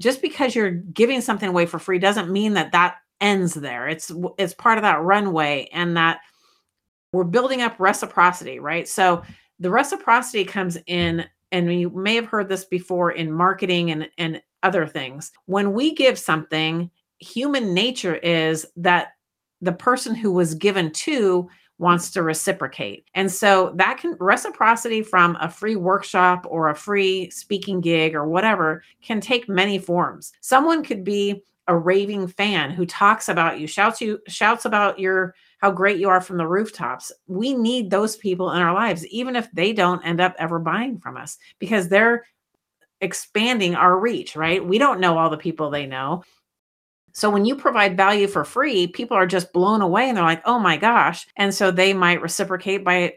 just 0.00 0.22
because 0.22 0.54
you're 0.54 0.70
giving 0.70 1.20
something 1.20 1.48
away 1.48 1.66
for 1.66 1.78
free 1.78 1.98
doesn't 1.98 2.32
mean 2.32 2.54
that 2.54 2.72
that 2.72 2.96
ends 3.20 3.54
there. 3.54 3.88
It's 3.88 4.10
it's 4.38 4.54
part 4.54 4.78
of 4.78 4.82
that 4.82 5.02
runway 5.02 5.68
and 5.72 5.96
that 5.96 6.20
we're 7.12 7.24
building 7.24 7.62
up 7.62 7.78
reciprocity, 7.78 8.58
right? 8.58 8.88
So 8.88 9.22
the 9.60 9.70
reciprocity 9.70 10.44
comes 10.44 10.78
in 10.86 11.24
and 11.52 11.72
you 11.72 11.90
may 11.90 12.16
have 12.16 12.26
heard 12.26 12.48
this 12.48 12.64
before 12.64 13.12
in 13.12 13.30
marketing 13.30 13.90
and 13.90 14.08
and 14.18 14.42
other 14.62 14.86
things. 14.86 15.32
When 15.46 15.72
we 15.72 15.94
give 15.94 16.18
something, 16.18 16.90
human 17.18 17.74
nature 17.74 18.16
is 18.16 18.66
that 18.76 19.12
the 19.62 19.72
person 19.72 20.14
who 20.14 20.32
was 20.32 20.54
given 20.54 20.90
to 20.90 21.48
wants 21.78 22.10
to 22.10 22.22
reciprocate. 22.22 23.06
And 23.14 23.30
so 23.30 23.72
that 23.76 23.98
can 23.98 24.16
reciprocity 24.20 25.02
from 25.02 25.36
a 25.40 25.48
free 25.48 25.76
workshop 25.76 26.46
or 26.48 26.68
a 26.68 26.76
free 26.76 27.30
speaking 27.30 27.80
gig 27.80 28.14
or 28.14 28.28
whatever 28.28 28.84
can 29.02 29.20
take 29.20 29.48
many 29.48 29.78
forms. 29.78 30.32
Someone 30.40 30.84
could 30.84 31.02
be 31.02 31.42
a 31.68 31.76
raving 31.76 32.26
fan 32.26 32.70
who 32.70 32.84
talks 32.84 33.28
about 33.28 33.58
you, 33.58 33.66
shouts 33.66 34.00
you, 34.00 34.20
shouts 34.28 34.64
about 34.64 34.98
your 34.98 35.34
how 35.58 35.70
great 35.70 35.98
you 35.98 36.08
are 36.08 36.20
from 36.20 36.36
the 36.36 36.46
rooftops. 36.46 37.12
We 37.28 37.54
need 37.54 37.88
those 37.88 38.16
people 38.16 38.50
in 38.50 38.60
our 38.60 38.74
lives, 38.74 39.06
even 39.06 39.36
if 39.36 39.50
they 39.52 39.72
don't 39.72 40.04
end 40.04 40.20
up 40.20 40.34
ever 40.38 40.58
buying 40.58 40.98
from 40.98 41.16
us, 41.16 41.38
because 41.60 41.88
they're 41.88 42.24
expanding 43.00 43.74
our 43.74 43.98
reach, 43.98 44.34
right? 44.36 44.64
We 44.64 44.78
don't 44.78 45.00
know 45.00 45.18
all 45.18 45.30
the 45.30 45.36
people 45.36 45.70
they 45.70 45.86
know. 45.86 46.24
So 47.12 47.30
when 47.30 47.44
you 47.44 47.54
provide 47.54 47.96
value 47.96 48.26
for 48.26 48.44
free, 48.44 48.86
people 48.86 49.16
are 49.16 49.26
just 49.26 49.52
blown 49.52 49.82
away 49.82 50.08
and 50.08 50.16
they're 50.16 50.24
like, 50.24 50.42
oh 50.44 50.58
my 50.58 50.76
gosh. 50.76 51.26
And 51.36 51.54
so 51.54 51.70
they 51.70 51.92
might 51.92 52.22
reciprocate 52.22 52.84
by 52.84 53.14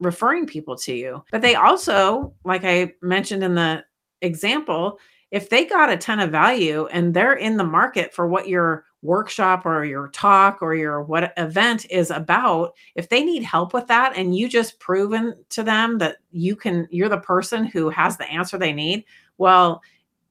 referring 0.00 0.46
people 0.46 0.76
to 0.76 0.94
you. 0.94 1.24
But 1.30 1.42
they 1.42 1.54
also, 1.54 2.34
like 2.44 2.64
I 2.64 2.92
mentioned 3.02 3.42
in 3.42 3.54
the 3.54 3.84
example, 4.20 4.98
if 5.30 5.50
they 5.50 5.64
got 5.64 5.90
a 5.90 5.96
ton 5.96 6.20
of 6.20 6.30
value 6.30 6.86
and 6.86 7.12
they're 7.12 7.34
in 7.34 7.56
the 7.56 7.64
market 7.64 8.14
for 8.14 8.26
what 8.26 8.48
your 8.48 8.84
workshop 9.02 9.64
or 9.64 9.84
your 9.84 10.08
talk 10.08 10.58
or 10.60 10.74
your 10.74 11.02
what 11.02 11.32
event 11.36 11.86
is 11.90 12.10
about 12.10 12.72
if 12.96 13.08
they 13.08 13.22
need 13.22 13.42
help 13.42 13.72
with 13.72 13.86
that 13.86 14.16
and 14.16 14.36
you 14.36 14.48
just 14.48 14.80
proven 14.80 15.34
to 15.48 15.62
them 15.62 15.98
that 15.98 16.16
you 16.32 16.56
can 16.56 16.88
you're 16.90 17.08
the 17.08 17.18
person 17.18 17.64
who 17.64 17.88
has 17.88 18.16
the 18.16 18.28
answer 18.28 18.58
they 18.58 18.72
need 18.72 19.04
well 19.38 19.80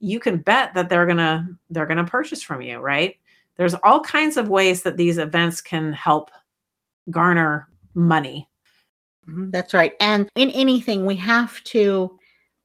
you 0.06 0.20
can 0.20 0.38
bet 0.38 0.74
that 0.74 0.90
they're 0.90 1.06
to 1.06 1.46
they're 1.70 1.86
to 1.88 2.04
purchase 2.04 2.42
from 2.42 2.62
you 2.62 2.78
right 2.80 3.18
there's 3.58 3.76
all 3.84 4.02
kinds 4.02 4.38
of 4.38 4.50
ways 4.50 4.84
that 4.84 4.98
these 4.98 5.18
events 5.18 5.62
can 5.62 5.92
help 5.94 6.32
garner 7.10 7.68
money 7.94 8.48
mm-hmm, 9.28 9.50
that's 9.50 9.74
right 9.74 9.94
and 10.00 10.30
in 10.36 10.50
anything 10.52 11.06
we 11.06 11.16
have 11.16 11.64
to 11.64 12.18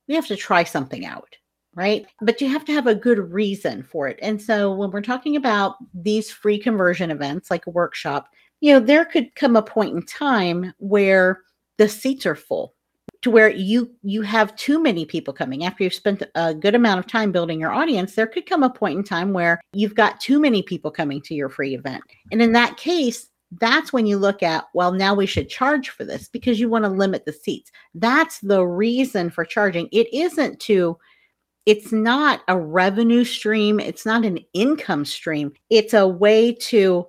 we 0.09 0.15
have 0.15 0.27
to 0.27 0.37
try 0.37 0.65
something 0.65 1.07
out 1.07 1.37
right? 1.75 2.07
But 2.21 2.41
you 2.41 2.49
have 2.49 2.65
to 2.67 2.73
have 2.73 2.87
a 2.87 2.95
good 2.95 3.33
reason 3.33 3.83
for 3.83 4.09
it. 4.09 4.19
And 4.21 4.41
so 4.41 4.75
when 4.75 4.91
we're 4.91 5.03
talking 5.03 5.37
about 5.37 5.77
these 5.95 6.31
free 6.31 6.59
conversion 6.59 7.11
events 7.11 7.51
like 7.51 7.67
a 7.67 7.71
workshop, 7.71 8.29
you 8.61 8.73
know, 8.73 8.81
there 8.81 9.05
could 9.05 9.35
come 9.35 9.57
a 9.57 9.63
point 9.63 9.95
in 9.95 10.03
time 10.03 10.75
where 10.79 11.43
the 11.79 11.89
seats 11.89 12.27
are 12.27 12.35
full 12.35 12.75
to 13.23 13.31
where 13.31 13.51
you 13.51 13.91
you 14.03 14.23
have 14.23 14.57
too 14.57 14.83
many 14.83 15.05
people 15.05 15.35
coming. 15.35 15.65
After 15.65 15.85
you've 15.85 15.95
spent 15.95 16.23
a 16.35 16.55
good 16.55 16.75
amount 16.75 17.01
of 17.01 17.07
time 17.07 17.33
building 17.33 17.61
your 17.61 17.73
audience 17.73 18.15
there 18.15 18.27
could 18.27 18.47
come 18.47 18.63
a 18.63 18.71
point 18.71 18.99
in 18.99 19.05
time 19.05 19.33
where 19.33 19.61
you've 19.73 19.95
got 19.95 20.21
too 20.21 20.41
many 20.41 20.63
people 20.63 20.91
coming 20.91 21.21
to 21.23 21.35
your 21.35 21.49
free 21.49 21.75
event. 21.75 22.03
And 22.33 22.41
in 22.41 22.53
that 22.53 22.77
case 22.77 23.29
that's 23.59 23.93
when 23.93 24.07
you 24.07 24.17
look 24.17 24.43
at 24.43 24.67
well 24.75 24.93
now 24.93 25.13
we 25.15 25.27
should 25.27 25.49
charge 25.49 25.91
for 25.91 26.05
this 26.05 26.29
because 26.29 26.61
you 26.61 26.69
want 26.69 26.85
to 26.85 26.91
limit 26.91 27.25
the 27.25 27.33
seats. 27.33 27.71
That's 27.95 28.39
the 28.41 28.65
reason 28.65 29.31
for 29.31 29.45
charging. 29.45 29.89
It 29.93 30.13
isn't 30.15 30.61
to 30.61 30.99
it's 31.67 31.93
not 31.93 32.41
a 32.49 32.59
revenue 32.59 33.25
stream, 33.25 33.81
it's 33.81 34.07
not 34.07 34.25
an 34.25 34.39
income 34.55 35.05
stream. 35.05 35.53
It's 35.69 35.95
a 35.95 36.09
way 36.09 36.55
to 36.55 37.07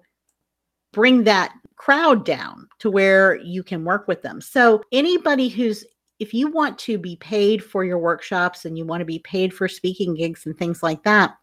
bring 0.91 1.23
that 1.23 1.53
crowd 1.77 2.25
down 2.25 2.67
to 2.81 2.89
where 2.89 3.35
you 3.37 3.63
can 3.63 3.85
work 3.85 4.07
with 4.07 4.23
them. 4.23 4.41
So, 4.41 4.81
anybody 4.91 5.47
who's 5.47 5.85
if 6.19 6.35
you 6.35 6.51
want 6.51 6.77
to 6.77 6.99
be 6.99 7.15
paid 7.15 7.63
for 7.63 7.83
your 7.83 7.97
workshops 7.97 8.65
and 8.65 8.77
you 8.77 8.85
want 8.85 9.01
to 9.01 9.05
be 9.05 9.19
paid 9.19 9.51
for 9.51 9.67
speaking 9.67 10.13
gigs 10.13 10.45
and 10.45 10.55
things 10.55 10.83
like 10.83 11.03
that, 11.03 11.35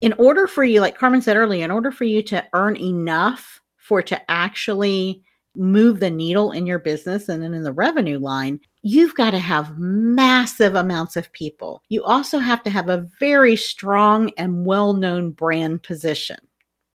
in 0.00 0.12
order 0.12 0.46
for 0.46 0.62
you, 0.62 0.80
like 0.80 0.96
Carmen 0.96 1.22
said 1.22 1.36
earlier, 1.36 1.64
in 1.64 1.72
order 1.72 1.90
for 1.90 2.04
you 2.04 2.22
to 2.24 2.44
earn 2.52 2.76
enough 2.76 3.60
for 3.76 4.02
to 4.02 4.30
actually 4.30 5.24
move 5.56 5.98
the 5.98 6.10
needle 6.10 6.52
in 6.52 6.66
your 6.66 6.78
business 6.78 7.28
and 7.28 7.42
then 7.42 7.54
in 7.54 7.64
the 7.64 7.72
revenue 7.72 8.18
line, 8.18 8.60
you've 8.82 9.14
got 9.14 9.30
to 9.30 9.38
have 9.38 9.76
massive 9.78 10.74
amounts 10.76 11.16
of 11.16 11.32
people. 11.32 11.82
You 11.88 12.04
also 12.04 12.38
have 12.38 12.62
to 12.64 12.70
have 12.70 12.88
a 12.88 13.08
very 13.18 13.56
strong 13.56 14.30
and 14.36 14.66
well 14.66 14.92
known 14.92 15.30
brand 15.30 15.82
position 15.82 16.38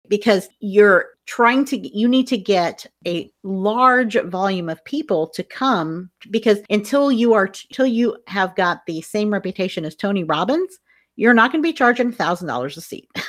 because 0.09 0.49
you're 0.61 1.07
trying 1.27 1.65
to 1.67 1.97
you 1.97 2.09
need 2.09 2.27
to 2.27 2.39
get 2.39 2.87
a 3.07 3.31
large 3.43 4.21
volume 4.25 4.69
of 4.69 4.85
people 4.85 5.29
to 5.29 5.43
come 5.43 6.11
because 6.31 6.59
until 6.71 7.13
you 7.13 7.35
are 7.35 7.51
until 7.69 7.87
you 7.87 8.17
have 8.27 8.57
got 8.57 8.85
the 8.87 9.03
same 9.03 9.31
reputation 9.31 9.85
as 9.85 9.95
Tony 9.95 10.25
Robbins 10.25 10.79
you're 11.17 11.35
not 11.35 11.51
going 11.51 11.61
to 11.61 11.69
be 11.69 11.73
charging 11.73 12.13
$1000 12.13 12.77
a 12.77 12.81
seat. 12.81 13.09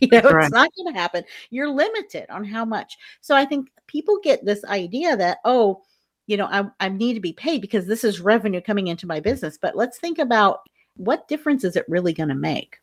You 0.00 0.08
know 0.12 0.38
it's 0.38 0.50
not 0.50 0.70
going 0.76 0.92
to 0.92 0.98
happen. 0.98 1.24
You're 1.50 1.70
limited 1.70 2.26
on 2.30 2.44
how 2.44 2.64
much. 2.64 2.96
So 3.20 3.34
i 3.34 3.44
think 3.44 3.68
people 3.88 4.18
get 4.22 4.44
this 4.44 4.64
idea 4.64 5.16
that 5.16 5.38
oh 5.44 5.82
you 6.28 6.36
know 6.36 6.46
I, 6.46 6.64
I 6.78 6.88
need 6.88 7.14
to 7.14 7.20
be 7.20 7.32
paid 7.32 7.60
because 7.60 7.86
this 7.86 8.04
is 8.04 8.20
revenue 8.20 8.60
coming 8.60 8.86
into 8.86 9.08
my 9.08 9.18
business 9.18 9.58
but 9.60 9.76
let's 9.76 9.98
think 9.98 10.18
about 10.18 10.60
what 10.96 11.26
difference 11.26 11.64
is 11.64 11.74
it 11.74 11.84
really 11.88 12.12
going 12.12 12.28
to 12.28 12.34
make? 12.34 12.78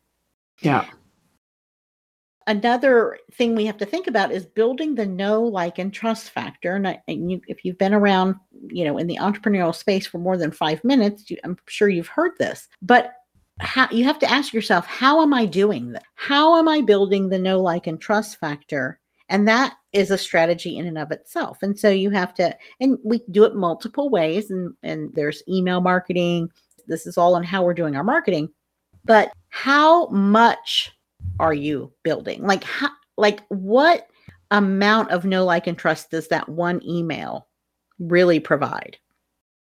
Yeah 0.60 0.86
another 2.46 3.18
thing 3.32 3.54
we 3.54 3.66
have 3.66 3.78
to 3.78 3.86
think 3.86 4.06
about 4.06 4.32
is 4.32 4.46
building 4.46 4.94
the 4.94 5.06
know 5.06 5.42
like 5.42 5.78
and 5.78 5.92
trust 5.92 6.30
factor. 6.30 6.76
And, 6.76 6.88
I, 6.88 7.02
and 7.08 7.30
you, 7.30 7.40
if 7.48 7.64
you've 7.64 7.78
been 7.78 7.94
around 7.94 8.36
you 8.68 8.84
know 8.84 8.98
in 8.98 9.06
the 9.06 9.18
entrepreneurial 9.20 9.74
space 9.74 10.06
for 10.06 10.18
more 10.18 10.36
than 10.36 10.50
five 10.50 10.82
minutes 10.82 11.30
you, 11.30 11.36
i'm 11.44 11.56
sure 11.68 11.88
you've 11.88 12.08
heard 12.08 12.32
this 12.38 12.68
but 12.82 13.12
how 13.60 13.86
you 13.90 14.04
have 14.04 14.18
to 14.18 14.30
ask 14.30 14.52
yourself 14.52 14.86
how 14.86 15.22
am 15.22 15.32
i 15.32 15.44
doing 15.44 15.92
this 15.92 16.02
how 16.14 16.58
am 16.58 16.68
i 16.68 16.80
building 16.80 17.28
the 17.28 17.38
know 17.38 17.60
like 17.60 17.86
and 17.86 18.00
trust 18.00 18.38
factor? 18.38 18.98
And 19.28 19.48
that 19.48 19.74
is 19.92 20.10
a 20.10 20.18
strategy 20.18 20.78
in 20.78 20.86
and 20.86 20.98
of 20.98 21.10
itself. 21.10 21.58
And 21.62 21.78
so 21.78 21.90
you 21.90 22.10
have 22.10 22.32
to 22.34 22.56
and 22.80 22.98
we 23.04 23.22
do 23.30 23.44
it 23.44 23.56
multiple 23.56 24.08
ways 24.08 24.50
and 24.50 24.74
and 24.82 25.10
there's 25.14 25.42
email 25.48 25.80
marketing. 25.80 26.50
This 26.86 27.06
is 27.06 27.18
all 27.18 27.34
on 27.34 27.42
how 27.42 27.64
we're 27.64 27.74
doing 27.74 27.96
our 27.96 28.04
marketing. 28.04 28.50
But 29.04 29.32
how 29.48 30.08
much 30.08 30.92
are 31.40 31.54
you 31.54 31.92
building? 32.02 32.42
Like 32.42 32.64
how 32.64 32.90
like 33.16 33.40
what 33.48 34.08
amount 34.50 35.10
of 35.10 35.24
know 35.24 35.44
like 35.44 35.66
and 35.66 35.76
trust 35.76 36.10
does 36.10 36.28
that 36.28 36.48
one 36.48 36.82
email 36.84 37.48
really 37.98 38.40
provide? 38.40 38.96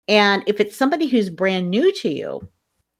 And 0.08 0.42
if 0.46 0.60
it's 0.60 0.76
somebody 0.76 1.06
who's 1.06 1.30
brand 1.30 1.70
new 1.70 1.92
to 1.94 2.08
you 2.08 2.48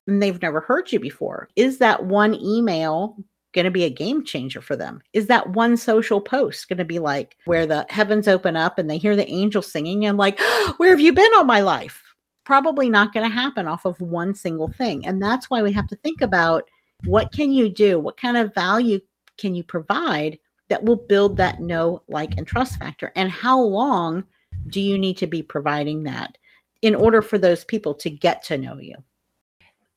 and 0.07 0.23
they've 0.23 0.41
never 0.41 0.61
heard 0.61 0.93
you 0.93 1.01
before, 1.01 1.49
is 1.57 1.79
that 1.79 2.05
one 2.05 2.35
email 2.35 3.17
going 3.53 3.65
to 3.65 3.71
be 3.71 3.85
a 3.85 3.91
game 3.91 4.25
changer 4.25 4.61
for 4.61 4.77
them? 4.77 5.03
Is 5.13 5.27
that 5.27 5.51
one 5.51 5.77
social 5.77 6.21
post 6.21 6.69
going 6.69 6.79
to 6.79 6.85
be 6.85 6.99
like 6.99 7.37
where 7.45 7.67
the 7.67 7.87
heavens 7.89 8.29
open 8.29 8.57
up 8.57 8.79
and 8.79 8.89
they 8.89 8.99
hear 8.99 9.17
the 9.17 9.29
angels 9.31 9.71
singing 9.71 10.07
and 10.07 10.17
like, 10.17 10.41
where 10.77 10.91
have 10.91 11.01
you 11.01 11.13
been 11.13 11.31
all 11.37 11.45
my 11.45 11.61
life? 11.61 12.03
Probably 12.45 12.89
not 12.89 13.13
going 13.13 13.29
to 13.29 13.35
happen 13.35 13.69
off 13.69 13.85
of 13.85 14.01
one 14.01 14.35
single 14.35 14.69
thing. 14.69 15.07
And 15.07 15.23
that's 15.23 15.51
why 15.51 15.63
we 15.63 15.73
have 15.73 15.87
to 15.89 15.97
think 15.97 16.21
about 16.21 16.69
what 17.05 17.33
can 17.33 17.53
you 17.53 17.69
do? 17.69 17.99
What 17.99 18.17
kind 18.17 18.37
of 18.37 18.55
value 18.55 19.01
can 19.39 19.55
you 19.55 19.65
provide 19.65 20.39
that 20.69 20.85
will 20.85 20.97
build 20.97 21.37
that 21.37 21.61
know, 21.61 22.03
like, 22.09 22.37
and 22.37 22.47
trust 22.47 22.79
factor? 22.79 23.13
And 23.17 23.31
how 23.31 23.61
long 23.61 24.25
do 24.69 24.81
you 24.81 24.99
need 24.99 25.17
to 25.19 25.27
be 25.27 25.43
providing 25.43 26.05
that 26.05 26.39
in 26.83 26.95
order 26.95 27.23
for 27.23 27.39
those 27.39 27.65
people 27.65 27.95
to 27.95 28.11
get 28.11 28.43
to 28.45 28.59
know 28.59 28.79
you? 28.79 28.97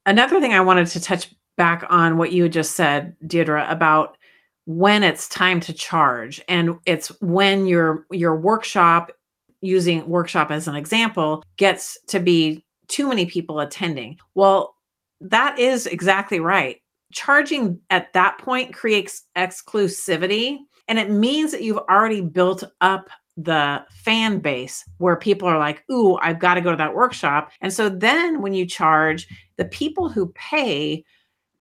Another 0.06 0.40
thing 0.40 0.54
I 0.54 0.62
wanted 0.62 0.88
to 0.88 1.02
touch 1.02 1.34
back 1.58 1.86
on 1.90 2.18
what 2.18 2.32
you 2.32 2.50
just 2.50 2.76
said, 2.76 3.16
Deirdre, 3.26 3.66
about 3.70 4.18
when 4.66 5.04
it's 5.04 5.30
time 5.30 5.60
to 5.60 5.74
charge 5.74 6.42
and 6.48 6.76
it's 6.86 7.10
when 7.22 7.68
your 7.68 8.06
your 8.12 8.36
workshop 8.36 9.12
using 9.62 10.08
workshop 10.08 10.52
as 10.52 10.68
an 10.68 10.76
example 10.76 11.44
gets 11.58 11.98
to 12.08 12.20
be 12.20 12.66
too 12.88 13.08
many 13.08 13.28
people 13.28 13.60
attending 13.60 14.18
well 14.34 14.76
that 15.22 15.58
is 15.60 15.86
exactly 15.86 16.40
right 16.40 16.82
charging 17.16 17.80
at 17.90 18.12
that 18.14 18.38
point 18.38 18.74
creates 18.74 19.24
exclusivity 19.36 20.60
and 20.88 21.00
it 21.00 21.10
means 21.10 21.52
that 21.52 21.64
you've 21.64 21.80
already 21.90 22.22
built 22.22 22.64
up 22.82 23.10
the 23.38 23.84
fan 23.90 24.40
base 24.40 24.84
where 24.98 25.16
people 25.16 25.48
are 25.48 25.58
like, 25.58 25.84
Ooh, 25.92 26.18
I've 26.18 26.40
got 26.40 26.56
to 26.56 26.62
go 26.62 26.72
to 26.72 26.78
that 26.78 26.94
workshop. 26.94 27.52
And 27.62 27.74
so 27.74 27.90
then 27.90 28.42
when 28.42 28.54
you 28.54 28.66
charge, 28.66 29.28
the 29.58 29.66
people 29.66 30.10
who 30.10 30.28
pay, 30.36 31.04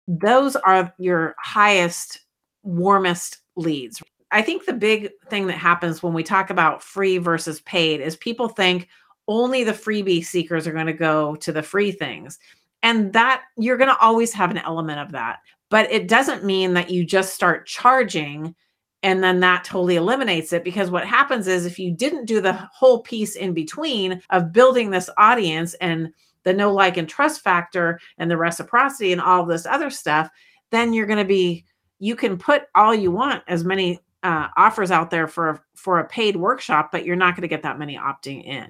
those 0.08 0.56
are 0.56 0.94
your 1.00 1.36
highest, 1.40 2.22
warmest 2.64 3.38
leads. 3.56 4.02
I 4.32 4.42
think 4.42 4.66
the 4.66 4.74
big 4.74 5.10
thing 5.30 5.48
that 5.48 5.58
happens 5.58 6.04
when 6.04 6.14
we 6.14 6.24
talk 6.24 6.50
about 6.50 6.84
free 6.84 7.18
versus 7.18 7.62
paid 7.62 8.02
is 8.02 8.18
people 8.18 8.50
think 8.50 8.90
only 9.28 9.64
the 9.64 9.72
freebie 9.72 10.26
seekers 10.26 10.68
are 10.68 10.74
going 10.74 10.86
to 10.88 10.94
go 10.94 11.36
to 11.38 11.52
the 11.52 11.64
free 11.64 11.92
things. 11.92 12.38
And 12.84 13.14
that 13.14 13.44
you're 13.58 13.78
going 13.78 13.90
to 13.90 14.00
always 14.00 14.34
have 14.34 14.52
an 14.52 14.60
element 14.60 15.00
of 15.00 15.12
that. 15.12 15.40
But 15.70 15.92
it 15.92 16.08
doesn't 16.08 16.46
mean 16.46 16.74
that 16.74 16.90
you 16.90 17.06
just 17.06 17.34
start 17.34 17.66
charging 17.66 18.56
and 19.04 19.24
then 19.24 19.40
that 19.42 19.64
totally 19.64 19.96
eliminates 19.96 20.52
it 20.54 20.64
because 20.64 20.90
what 20.90 21.06
happens 21.06 21.48
is 21.48 21.66
if 21.66 21.78
you 21.78 21.92
didn't 21.92 22.26
do 22.26 22.42
the 22.42 22.54
whole 22.54 23.02
piece 23.02 23.36
in 23.36 23.54
between 23.54 24.22
of 24.32 24.52
building 24.52 24.90
this 24.90 25.10
audience 25.18 25.76
and 25.76 26.12
the 26.44 26.54
know 26.54 26.74
like 26.74 26.98
and 26.98 27.08
trust 27.08 27.42
factor 27.42 28.00
and 28.18 28.32
the 28.32 28.38
reciprocity 28.38 29.12
and 29.12 29.22
all 29.22 29.46
this 29.46 29.66
other 29.66 29.90
stuff 29.90 30.30
then 30.72 30.94
you're 30.94 31.06
going 31.06 31.20
to 31.20 31.26
be 31.26 31.64
you 32.00 32.16
can 32.16 32.38
put 32.38 32.64
all 32.76 32.94
you 32.94 33.12
want 33.12 33.44
as 33.48 33.64
many 33.64 34.00
uh, 34.24 34.48
offers 34.58 34.92
out 34.92 35.10
there 35.12 35.28
for 35.28 35.64
for 35.76 36.00
a 36.00 36.08
paid 36.08 36.36
workshop 36.36 36.90
but 36.92 37.06
you're 37.06 37.16
not 37.16 37.36
going 37.36 37.44
to 37.44 37.48
get 37.48 37.64
that 37.64 37.80
many 37.80 37.98
opting 37.98 38.44
in 38.44 38.70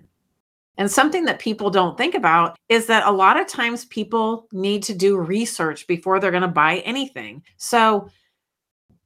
and 0.78 0.90
something 0.90 1.26
that 1.26 1.40
people 1.40 1.70
don't 1.70 1.98
think 1.98 2.16
about 2.16 2.58
is 2.70 2.86
that 2.88 3.06
a 3.08 3.12
lot 3.12 3.40
of 3.40 3.48
times 3.48 3.86
people 3.86 4.48
need 4.52 4.84
to 4.84 4.94
do 4.94 5.18
research 5.18 5.88
before 5.88 6.20
they're 6.20 6.32
going 6.32 6.42
to 6.42 6.48
buy 6.48 6.78
anything. 6.80 7.44
So, 7.58 8.10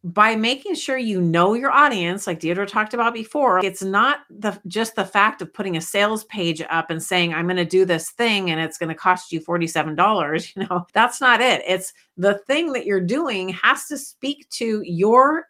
by 0.04 0.36
making 0.36 0.74
sure 0.74 0.98
you 0.98 1.22
know 1.22 1.54
your 1.54 1.70
audience, 1.70 2.26
like 2.26 2.40
Deirdre 2.40 2.66
talked 2.66 2.96
about 2.96 3.14
before, 3.14 3.64
it's 3.64 3.84
not 3.84 4.22
the 4.32 4.60
just 4.66 4.96
the 4.96 5.06
fact 5.06 5.44
of 5.44 5.54
putting 5.54 5.78
a 5.78 5.82
sales 5.82 6.24
page 6.24 6.60
up 6.72 6.90
and 6.90 7.02
saying, 7.02 7.34
I'm 7.34 7.46
going 7.46 7.58
to 7.58 7.66
do 7.66 7.86
this 7.86 8.10
thing 8.10 8.50
and 8.50 8.60
it's 8.60 8.80
going 8.80 8.90
to 8.90 8.96
cost 8.96 9.32
you 9.32 9.40
$47. 9.40 10.56
You 10.56 10.68
know, 10.68 10.88
that's 10.94 11.22
not 11.22 11.40
it. 11.40 11.62
It's 11.68 11.94
the 12.18 12.40
thing 12.48 12.74
that 12.74 12.86
you're 12.88 13.00
doing 13.00 13.50
has 13.50 13.86
to 13.88 13.98
speak 13.98 14.50
to 14.52 14.82
your 14.84 15.46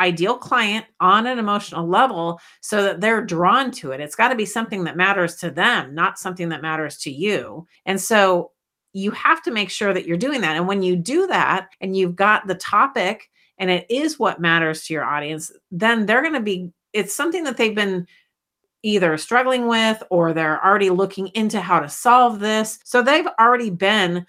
ideal 0.00 0.36
client 0.36 0.86
on 1.00 1.26
an 1.26 1.38
emotional 1.38 1.86
level 1.86 2.40
so 2.60 2.82
that 2.82 3.00
they're 3.00 3.24
drawn 3.24 3.70
to 3.70 3.92
it. 3.92 4.00
It's 4.00 4.16
got 4.16 4.28
to 4.28 4.34
be 4.34 4.46
something 4.46 4.84
that 4.84 4.96
matters 4.96 5.36
to 5.36 5.50
them, 5.50 5.94
not 5.94 6.18
something 6.18 6.48
that 6.48 6.62
matters 6.62 6.98
to 6.98 7.10
you. 7.10 7.66
And 7.86 8.00
so 8.00 8.50
you 8.92 9.10
have 9.12 9.42
to 9.42 9.50
make 9.50 9.70
sure 9.70 9.92
that 9.92 10.06
you're 10.06 10.16
doing 10.16 10.40
that. 10.40 10.56
And 10.56 10.66
when 10.66 10.82
you 10.82 10.96
do 10.96 11.26
that 11.26 11.68
and 11.80 11.96
you've 11.96 12.16
got 12.16 12.46
the 12.46 12.54
topic 12.54 13.30
and 13.58 13.70
it 13.70 13.86
is 13.88 14.18
what 14.18 14.40
matters 14.40 14.84
to 14.84 14.94
your 14.94 15.04
audience, 15.04 15.52
then 15.70 16.06
they're 16.06 16.22
going 16.22 16.34
to 16.34 16.40
be, 16.40 16.72
it's 16.92 17.14
something 17.14 17.44
that 17.44 17.56
they've 17.56 17.74
been 17.74 18.06
either 18.82 19.16
struggling 19.16 19.66
with 19.66 20.02
or 20.10 20.32
they're 20.32 20.64
already 20.64 20.90
looking 20.90 21.28
into 21.28 21.60
how 21.60 21.80
to 21.80 21.88
solve 21.88 22.38
this. 22.38 22.78
So 22.84 23.02
they've 23.02 23.26
already 23.40 23.70
been 23.70 24.26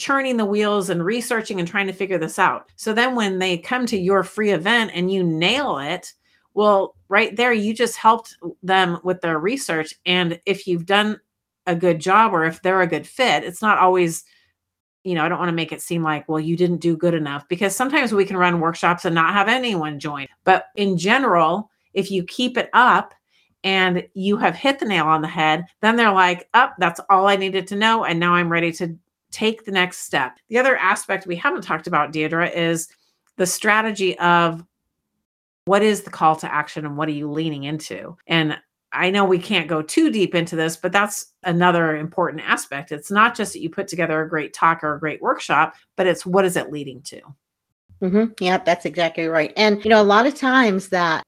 churning 0.00 0.36
the 0.36 0.44
wheels 0.44 0.90
and 0.90 1.04
researching 1.04 1.60
and 1.60 1.68
trying 1.68 1.86
to 1.86 1.92
figure 1.92 2.18
this 2.18 2.38
out. 2.38 2.70
So 2.76 2.92
then 2.92 3.14
when 3.14 3.38
they 3.38 3.58
come 3.58 3.86
to 3.86 3.98
your 3.98 4.24
free 4.24 4.50
event 4.50 4.90
and 4.94 5.12
you 5.12 5.22
nail 5.22 5.78
it, 5.78 6.12
well, 6.54 6.96
right 7.08 7.36
there, 7.36 7.52
you 7.52 7.74
just 7.74 7.96
helped 7.96 8.36
them 8.62 8.98
with 9.04 9.20
their 9.20 9.38
research. 9.38 9.94
And 10.06 10.40
if 10.46 10.66
you've 10.66 10.86
done 10.86 11.20
a 11.66 11.76
good 11.76 12.00
job 12.00 12.32
or 12.32 12.44
if 12.44 12.62
they're 12.62 12.80
a 12.80 12.86
good 12.86 13.06
fit, 13.06 13.44
it's 13.44 13.62
not 13.62 13.78
always, 13.78 14.24
you 15.04 15.14
know, 15.14 15.24
I 15.24 15.28
don't 15.28 15.38
want 15.38 15.50
to 15.50 15.54
make 15.54 15.70
it 15.70 15.82
seem 15.82 16.02
like, 16.02 16.28
well, 16.28 16.40
you 16.40 16.56
didn't 16.56 16.80
do 16.80 16.96
good 16.96 17.14
enough 17.14 17.46
because 17.48 17.76
sometimes 17.76 18.12
we 18.12 18.24
can 18.24 18.36
run 18.36 18.58
workshops 18.58 19.04
and 19.04 19.14
not 19.14 19.34
have 19.34 19.48
anyone 19.48 20.00
join. 20.00 20.26
But 20.44 20.66
in 20.74 20.96
general, 20.96 21.70
if 21.92 22.10
you 22.10 22.24
keep 22.24 22.56
it 22.56 22.70
up, 22.72 23.14
and 23.62 24.06
you 24.14 24.36
have 24.36 24.54
hit 24.54 24.78
the 24.78 24.86
nail 24.86 25.04
on 25.04 25.20
the 25.20 25.28
head, 25.28 25.66
then 25.82 25.96
they're 25.96 26.12
like, 26.12 26.48
up, 26.54 26.70
oh, 26.72 26.76
that's 26.78 27.00
all 27.10 27.26
I 27.26 27.36
needed 27.36 27.66
to 27.66 27.76
know. 27.76 28.04
And 28.04 28.18
now 28.18 28.34
I'm 28.34 28.50
ready 28.50 28.72
to 28.72 28.96
take 29.30 29.64
the 29.64 29.72
next 29.72 29.98
step. 29.98 30.38
The 30.48 30.58
other 30.58 30.76
aspect 30.76 31.26
we 31.26 31.36
haven't 31.36 31.62
talked 31.62 31.86
about, 31.86 32.12
Deirdre, 32.12 32.48
is 32.48 32.88
the 33.36 33.46
strategy 33.46 34.18
of 34.18 34.64
what 35.64 35.82
is 35.82 36.02
the 36.02 36.10
call 36.10 36.36
to 36.36 36.52
action 36.52 36.84
and 36.84 36.96
what 36.96 37.08
are 37.08 37.12
you 37.12 37.30
leaning 37.30 37.64
into? 37.64 38.16
And 38.26 38.58
I 38.92 39.10
know 39.10 39.24
we 39.24 39.38
can't 39.38 39.68
go 39.68 39.82
too 39.82 40.10
deep 40.10 40.34
into 40.34 40.56
this, 40.56 40.76
but 40.76 40.90
that's 40.90 41.32
another 41.44 41.96
important 41.96 42.42
aspect. 42.44 42.90
It's 42.90 43.10
not 43.10 43.36
just 43.36 43.52
that 43.52 43.60
you 43.60 43.70
put 43.70 43.86
together 43.86 44.20
a 44.20 44.28
great 44.28 44.52
talk 44.52 44.82
or 44.82 44.94
a 44.94 45.00
great 45.00 45.22
workshop, 45.22 45.74
but 45.96 46.08
it's 46.08 46.26
what 46.26 46.44
is 46.44 46.56
it 46.56 46.72
leading 46.72 47.00
to? 47.02 47.20
Mm-hmm. 48.02 48.24
Yeah, 48.40 48.58
that's 48.58 48.86
exactly 48.86 49.28
right. 49.28 49.52
And, 49.56 49.84
you 49.84 49.90
know, 49.90 50.02
a 50.02 50.04
lot 50.04 50.26
of 50.26 50.34
times 50.34 50.88
that 50.88 51.22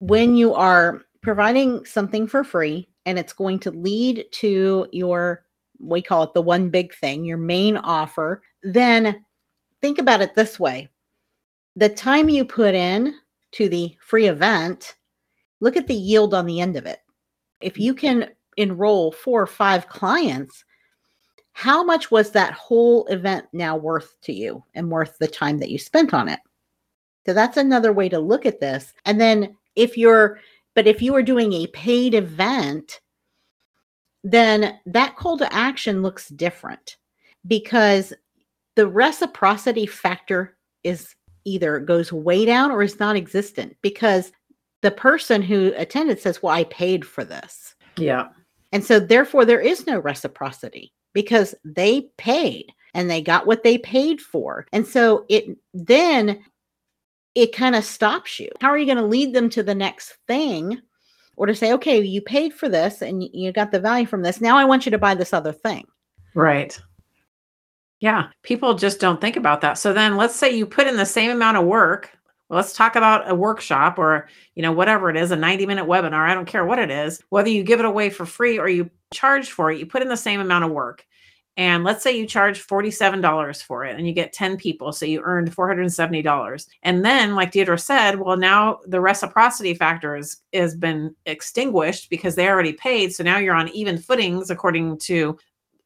when 0.00 0.36
you 0.36 0.52
are 0.52 1.02
providing 1.22 1.84
something 1.86 2.26
for 2.26 2.44
free 2.44 2.88
and 3.06 3.18
it's 3.18 3.32
going 3.32 3.60
to 3.60 3.70
lead 3.70 4.26
to 4.32 4.86
your 4.92 5.45
we 5.78 6.02
call 6.02 6.22
it 6.22 6.34
the 6.34 6.42
one 6.42 6.70
big 6.70 6.94
thing, 6.94 7.24
your 7.24 7.38
main 7.38 7.76
offer, 7.76 8.42
then 8.62 9.24
think 9.80 9.98
about 9.98 10.20
it 10.20 10.34
this 10.34 10.58
way. 10.58 10.88
The 11.76 11.88
time 11.88 12.28
you 12.28 12.44
put 12.44 12.74
in 12.74 13.14
to 13.52 13.68
the 13.68 13.96
free 14.00 14.26
event, 14.26 14.96
look 15.60 15.76
at 15.76 15.86
the 15.86 15.94
yield 15.94 16.34
on 16.34 16.46
the 16.46 16.60
end 16.60 16.76
of 16.76 16.86
it. 16.86 17.00
If 17.60 17.78
you 17.78 17.94
can 17.94 18.30
enroll 18.56 19.12
four 19.12 19.42
or 19.42 19.46
five 19.46 19.88
clients, 19.88 20.64
how 21.52 21.82
much 21.82 22.10
was 22.10 22.30
that 22.30 22.52
whole 22.52 23.06
event 23.06 23.46
now 23.52 23.76
worth 23.76 24.20
to 24.22 24.32
you 24.32 24.62
and 24.74 24.90
worth 24.90 25.16
the 25.18 25.28
time 25.28 25.58
that 25.58 25.70
you 25.70 25.78
spent 25.78 26.12
on 26.12 26.28
it? 26.28 26.40
So 27.24 27.32
that's 27.32 27.56
another 27.56 27.92
way 27.92 28.08
to 28.10 28.18
look 28.18 28.46
at 28.46 28.60
this. 28.60 28.92
And 29.04 29.20
then 29.20 29.56
if 29.74 29.96
you're, 29.96 30.38
but 30.74 30.86
if 30.86 31.00
you 31.00 31.14
are 31.14 31.22
doing 31.22 31.52
a 31.52 31.66
paid 31.68 32.14
event, 32.14 33.00
then 34.26 34.76
that 34.86 35.14
call 35.14 35.38
to 35.38 35.52
action 35.52 36.02
looks 36.02 36.28
different 36.30 36.96
because 37.46 38.12
the 38.74 38.86
reciprocity 38.86 39.86
factor 39.86 40.56
is 40.82 41.14
either 41.44 41.78
goes 41.78 42.12
way 42.12 42.44
down 42.44 42.72
or 42.72 42.82
is 42.82 42.98
non 42.98 43.16
existent 43.16 43.76
because 43.82 44.32
the 44.82 44.90
person 44.90 45.42
who 45.42 45.72
attended 45.76 46.20
says, 46.20 46.42
Well, 46.42 46.52
I 46.52 46.64
paid 46.64 47.04
for 47.04 47.24
this. 47.24 47.76
Yeah. 47.96 48.28
And 48.72 48.84
so, 48.84 48.98
therefore, 48.98 49.44
there 49.44 49.60
is 49.60 49.86
no 49.86 50.00
reciprocity 50.00 50.92
because 51.14 51.54
they 51.64 52.08
paid 52.18 52.66
and 52.94 53.08
they 53.08 53.22
got 53.22 53.46
what 53.46 53.62
they 53.62 53.78
paid 53.78 54.20
for. 54.20 54.66
And 54.72 54.84
so, 54.84 55.24
it 55.28 55.56
then 55.72 56.42
it 57.36 57.54
kind 57.54 57.76
of 57.76 57.84
stops 57.84 58.40
you. 58.40 58.50
How 58.60 58.68
are 58.70 58.78
you 58.78 58.86
going 58.86 58.98
to 58.98 59.04
lead 59.04 59.34
them 59.34 59.48
to 59.50 59.62
the 59.62 59.74
next 59.74 60.16
thing 60.26 60.80
or 61.36 61.46
to 61.46 61.54
say, 61.54 61.72
okay, 61.72 62.00
you 62.00 62.20
paid 62.20 62.52
for 62.52 62.68
this 62.68 63.02
and 63.02 63.22
you 63.32 63.52
got 63.52 63.70
the 63.70 63.80
value 63.80 64.06
from 64.06 64.22
this. 64.22 64.40
Now 64.40 64.56
I 64.56 64.64
want 64.64 64.86
you 64.86 64.90
to 64.90 64.98
buy 64.98 65.14
this 65.14 65.32
other 65.32 65.52
thing. 65.52 65.86
Right. 66.34 66.78
Yeah. 68.00 68.28
People 68.42 68.74
just 68.74 69.00
don't 69.00 69.20
think 69.20 69.36
about 69.36 69.60
that. 69.60 69.74
So 69.78 69.92
then 69.92 70.16
let's 70.16 70.34
say 70.34 70.56
you 70.56 70.66
put 70.66 70.86
in 70.86 70.96
the 70.96 71.06
same 71.06 71.30
amount 71.30 71.56
of 71.56 71.64
work. 71.64 72.10
Well, 72.48 72.58
let's 72.58 72.74
talk 72.74 72.94
about 72.96 73.28
a 73.30 73.34
workshop 73.34 73.98
or, 73.98 74.28
you 74.54 74.62
know, 74.62 74.72
whatever 74.72 75.10
it 75.10 75.16
is, 75.16 75.30
a 75.30 75.36
90 75.36 75.66
minute 75.66 75.86
webinar. 75.86 76.28
I 76.28 76.34
don't 76.34 76.46
care 76.46 76.64
what 76.64 76.78
it 76.78 76.90
is, 76.90 77.22
whether 77.30 77.48
you 77.48 77.64
give 77.64 77.80
it 77.80 77.86
away 77.86 78.10
for 78.10 78.24
free 78.24 78.58
or 78.58 78.68
you 78.68 78.90
charge 79.12 79.50
for 79.50 79.70
it, 79.70 79.78
you 79.78 79.86
put 79.86 80.02
in 80.02 80.08
the 80.08 80.16
same 80.16 80.40
amount 80.40 80.64
of 80.64 80.70
work. 80.70 81.04
And 81.58 81.84
let's 81.84 82.02
say 82.02 82.16
you 82.16 82.26
charge 82.26 82.66
$47 82.66 83.62
for 83.62 83.84
it 83.84 83.96
and 83.96 84.06
you 84.06 84.12
get 84.12 84.34
10 84.34 84.58
people. 84.58 84.92
So 84.92 85.06
you 85.06 85.22
earned 85.22 85.54
$470. 85.54 86.66
And 86.82 87.04
then, 87.04 87.34
like 87.34 87.50
Deirdre 87.50 87.78
said, 87.78 88.20
well, 88.20 88.36
now 88.36 88.80
the 88.86 89.00
reciprocity 89.00 89.72
factor 89.72 90.16
is, 90.16 90.42
has 90.52 90.76
been 90.76 91.14
extinguished 91.24 92.10
because 92.10 92.34
they 92.34 92.48
already 92.48 92.74
paid. 92.74 93.14
So 93.14 93.24
now 93.24 93.38
you're 93.38 93.54
on 93.54 93.70
even 93.70 93.96
footings 93.96 94.50
according 94.50 94.98
to 95.00 95.38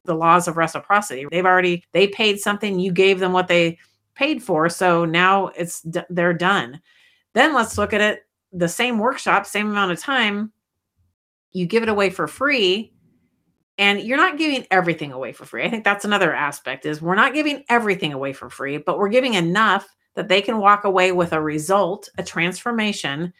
the 0.03 0.15
laws 0.15 0.49
of 0.49 0.57
reciprocity. 0.57 1.25
They've 1.31 1.45
already, 1.45 1.85
they 1.93 2.07
paid 2.07 2.39
something, 2.39 2.79
you 2.79 2.91
gave 2.91 3.19
them 3.19 3.31
what 3.31 3.47
they 3.47 3.77
paid 4.15 4.43
for. 4.43 4.67
So 4.67 5.05
now 5.05 5.47
it's, 5.49 5.85
they're 6.09 6.33
done. 6.33 6.81
Then 7.33 7.53
let's 7.53 7.77
look 7.77 7.93
at 7.93 8.01
it 8.01 8.25
the 8.51 8.67
same 8.67 8.99
workshop, 8.99 9.45
same 9.45 9.69
amount 9.69 9.93
of 9.93 9.99
time. 9.99 10.51
You 11.53 11.65
give 11.65 11.83
it 11.83 11.89
away 11.89 12.09
for 12.09 12.27
free 12.27 12.91
and 13.81 13.99
you're 13.99 14.15
not 14.15 14.37
giving 14.37 14.63
everything 14.69 15.11
away 15.11 15.33
for 15.33 15.43
free. 15.43 15.63
I 15.63 15.69
think 15.69 15.83
that's 15.83 16.05
another 16.05 16.35
aspect 16.35 16.85
is 16.85 17.01
we're 17.01 17.15
not 17.15 17.33
giving 17.33 17.63
everything 17.67 18.13
away 18.13 18.31
for 18.31 18.49
free 18.49 18.77
but 18.77 18.97
we're 18.97 19.09
giving 19.09 19.33
enough 19.33 19.93
that 20.13 20.29
they 20.29 20.41
can 20.41 20.59
walk 20.59 20.83
away 20.83 21.11
with 21.11 21.33
a 21.33 21.41
result 21.41 22.07
a 22.17 22.23
transformation 22.23 23.33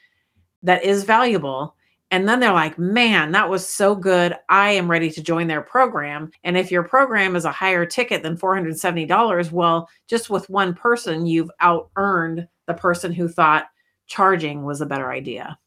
that 0.63 0.83
is 0.83 1.03
valuable. 1.03 1.75
And 2.09 2.27
then 2.27 2.39
they're 2.39 2.51
like 2.51 2.79
man 2.79 3.31
that 3.33 3.49
was 3.49 3.69
so 3.69 3.95
good. 3.95 4.35
I 4.49 4.71
am 4.71 4.89
ready 4.89 5.11
to 5.11 5.21
join 5.21 5.45
their 5.45 5.61
program. 5.61 6.31
And 6.43 6.57
if 6.57 6.71
your 6.71 6.83
program 6.83 7.35
is 7.35 7.45
a 7.45 7.51
higher 7.51 7.85
ticket 7.85 8.23
than 8.23 8.35
$470 8.35 9.51
well 9.51 9.87
just 10.07 10.31
with 10.31 10.49
one 10.49 10.73
person 10.73 11.27
you've 11.27 11.51
out 11.59 11.91
earned 11.97 12.47
the 12.65 12.73
person 12.73 13.13
who 13.13 13.27
thought 13.27 13.67
charging 14.07 14.63
was 14.63 14.81
a 14.81 14.87
better 14.87 15.11
idea 15.11 15.59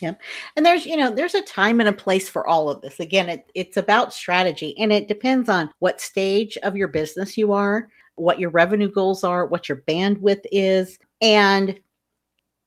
yeah. 0.00 0.14
And 0.56 0.64
there's, 0.64 0.86
you 0.86 0.96
know, 0.96 1.10
there's 1.10 1.34
a 1.34 1.42
time 1.42 1.80
and 1.80 1.88
a 1.88 1.92
place 1.92 2.28
for 2.28 2.46
all 2.46 2.68
of 2.68 2.80
this. 2.80 3.00
Again, 3.00 3.28
it, 3.28 3.50
it's 3.54 3.76
about 3.76 4.14
strategy 4.14 4.74
and 4.78 4.92
it 4.92 5.08
depends 5.08 5.48
on 5.48 5.70
what 5.78 6.00
stage 6.00 6.56
of 6.62 6.76
your 6.76 6.88
business 6.88 7.36
you 7.36 7.52
are, 7.52 7.88
what 8.16 8.38
your 8.38 8.50
revenue 8.50 8.90
goals 8.90 9.24
are, 9.24 9.46
what 9.46 9.68
your 9.68 9.82
bandwidth 9.88 10.44
is, 10.52 10.98
and 11.20 11.78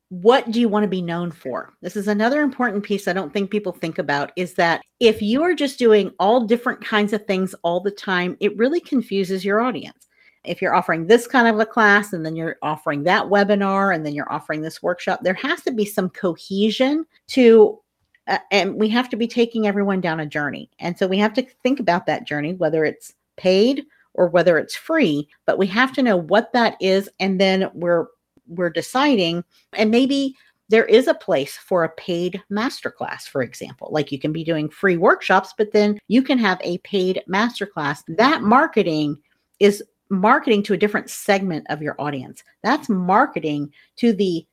what 0.10 0.50
do 0.50 0.60
you 0.60 0.68
want 0.68 0.84
to 0.84 0.90
be 0.90 1.04
known 1.04 1.32
for? 1.32 1.74
This 1.82 1.96
is 1.96 2.08
another 2.08 2.42
important 2.42 2.84
piece 2.84 3.08
I 3.08 3.14
don't 3.14 3.32
think 3.32 3.52
people 3.52 3.72
think 3.72 4.00
about 4.00 4.32
is 4.36 4.56
that 4.56 4.82
if 5.00 5.22
you 5.22 5.44
are 5.44 5.54
just 5.54 5.78
doing 5.78 6.12
all 6.20 6.46
different 6.46 6.84
kinds 6.84 7.14
of 7.14 7.26
things 7.28 7.54
all 7.62 7.80
the 7.80 7.92
time, 7.92 8.36
it 8.40 8.58
really 8.58 8.80
confuses 8.80 9.46
your 9.46 9.62
audience 9.62 10.09
if 10.44 10.62
you're 10.62 10.76
offering 10.76 11.08
this 11.08 11.28
kind 11.28 11.48
of 11.48 11.60
a 11.60 11.66
class 11.66 12.14
and 12.14 12.26
then 12.26 12.36
you're 12.36 12.58
offering 12.62 13.04
that 13.04 13.26
webinar 13.26 13.94
and 13.94 14.06
then 14.06 14.14
you're 14.14 14.32
offering 14.32 14.62
this 14.62 14.82
workshop, 14.82 15.20
there 15.22 15.34
has 15.34 15.62
to 15.64 15.72
be 15.72 15.86
some 15.86 16.10
cohesion 16.10 17.06
to, 17.28 17.80
uh, 18.28 18.38
and 18.52 18.76
we 18.76 18.88
have 18.90 19.10
to 19.10 19.18
be 19.18 19.28
taking 19.28 19.68
everyone 19.68 20.02
down 20.02 20.20
a 20.20 20.26
journey. 20.26 20.70
And 20.80 20.98
so 20.98 21.08
we 21.08 21.18
have 21.18 21.34
to 21.34 21.46
think 21.64 21.80
about 21.80 22.06
that 22.06 22.26
journey, 22.26 22.54
whether 22.54 22.86
it's 22.86 23.14
paid 23.38 23.86
or 24.14 24.28
whether 24.28 24.58
it's 24.58 24.76
free, 24.76 25.28
but 25.46 25.58
we 25.58 25.68
have 25.68 25.94
to 25.94 26.04
know 26.04 26.18
what 26.18 26.54
that 26.54 26.78
is. 26.80 27.10
And 27.20 27.40
then 27.40 27.70
we're, 27.74 28.08
we're 28.48 28.70
deciding, 28.70 29.44
and 29.74 29.92
maybe 29.92 30.36
there 30.70 30.86
is 30.86 31.08
a 31.08 31.14
place 31.14 31.58
for 31.58 31.84
a 31.84 31.90
paid 31.90 32.42
masterclass, 32.52 33.24
for 33.24 33.42
example. 33.42 33.90
Like 33.92 34.12
you 34.12 34.20
can 34.20 34.32
be 34.32 34.44
doing 34.44 34.70
free 34.70 34.98
workshops, 34.98 35.54
but 35.58 35.72
then 35.72 36.00
you 36.08 36.22
can 36.22 36.38
have 36.38 36.60
a 36.64 36.78
paid 36.80 37.24
masterclass. 37.28 38.04
That 38.08 38.42
marketing 38.42 39.18
is 39.60 39.84
marketing 40.10 40.64
to 40.64 40.74
a 40.74 40.78
different 40.78 41.10
segment 41.10 41.66
of 41.70 41.82
your 41.82 41.96
audience. 42.00 42.44
That's 42.64 42.90
marketing 42.90 43.72
to 43.98 44.14
the 44.14 44.46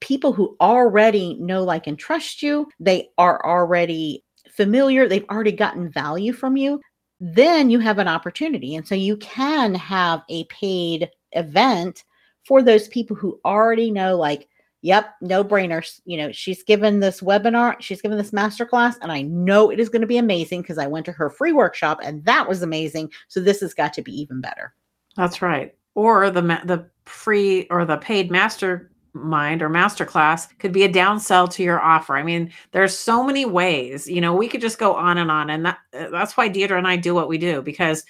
people 0.00 0.32
who 0.32 0.56
already 0.60 1.34
know, 1.34 1.64
like, 1.64 1.86
and 1.86 1.98
trust 1.98 2.42
you. 2.42 2.68
They 2.80 3.08
are 3.18 3.44
already 3.44 4.24
familiar, 4.50 5.08
they've 5.08 5.28
already 5.30 5.52
gotten 5.52 5.90
value 5.90 6.32
from 6.32 6.56
you. 6.56 6.80
Then 7.20 7.70
you 7.70 7.78
have 7.80 7.98
an 7.98 8.08
opportunity. 8.08 8.76
And 8.76 8.86
so 8.86 8.94
you 8.94 9.16
can 9.18 9.74
have 9.74 10.22
a 10.28 10.44
paid 10.44 11.10
event 11.32 12.04
for 12.44 12.62
those 12.62 12.88
people 12.88 13.16
who 13.16 13.40
already 13.44 13.90
know, 13.90 14.16
like, 14.16 14.48
yep, 14.82 15.14
no 15.20 15.42
brainers. 15.42 16.00
You 16.04 16.18
know, 16.18 16.32
she's 16.32 16.62
given 16.62 17.00
this 17.00 17.20
webinar, 17.20 17.80
she's 17.80 18.02
given 18.02 18.18
this 18.18 18.30
masterclass, 18.30 18.96
and 19.02 19.10
I 19.10 19.22
know 19.22 19.70
it 19.70 19.80
is 19.80 19.88
going 19.88 20.02
to 20.02 20.06
be 20.06 20.18
amazing 20.18 20.62
because 20.62 20.78
I 20.78 20.86
went 20.86 21.06
to 21.06 21.12
her 21.12 21.28
free 21.28 21.52
workshop 21.52 22.00
and 22.02 22.24
that 22.24 22.48
was 22.48 22.62
amazing. 22.62 23.10
So 23.28 23.40
this 23.40 23.60
has 23.60 23.74
got 23.74 23.92
to 23.94 24.02
be 24.02 24.12
even 24.20 24.40
better. 24.40 24.74
That's 25.16 25.40
right. 25.42 25.74
Or 25.94 26.30
the 26.30 26.42
the 26.42 26.90
free 27.06 27.66
or 27.70 27.84
the 27.84 27.96
paid 27.96 28.30
mastermind 28.30 29.62
or 29.62 29.70
masterclass 29.70 30.46
could 30.58 30.72
be 30.72 30.82
a 30.82 30.92
downsell 30.92 31.50
to 31.52 31.62
your 31.62 31.80
offer. 31.80 32.16
I 32.16 32.22
mean, 32.22 32.52
there's 32.72 32.96
so 32.96 33.24
many 33.24 33.46
ways. 33.46 34.08
You 34.08 34.20
know, 34.20 34.34
we 34.34 34.48
could 34.48 34.60
just 34.60 34.78
go 34.78 34.94
on 34.94 35.18
and 35.18 35.30
on, 35.30 35.50
and 35.50 35.64
that 35.64 35.78
that's 35.92 36.36
why 36.36 36.48
Deirdre 36.48 36.76
and 36.76 36.86
I 36.86 36.96
do 36.96 37.14
what 37.14 37.28
we 37.28 37.38
do 37.38 37.62
because 37.62 38.04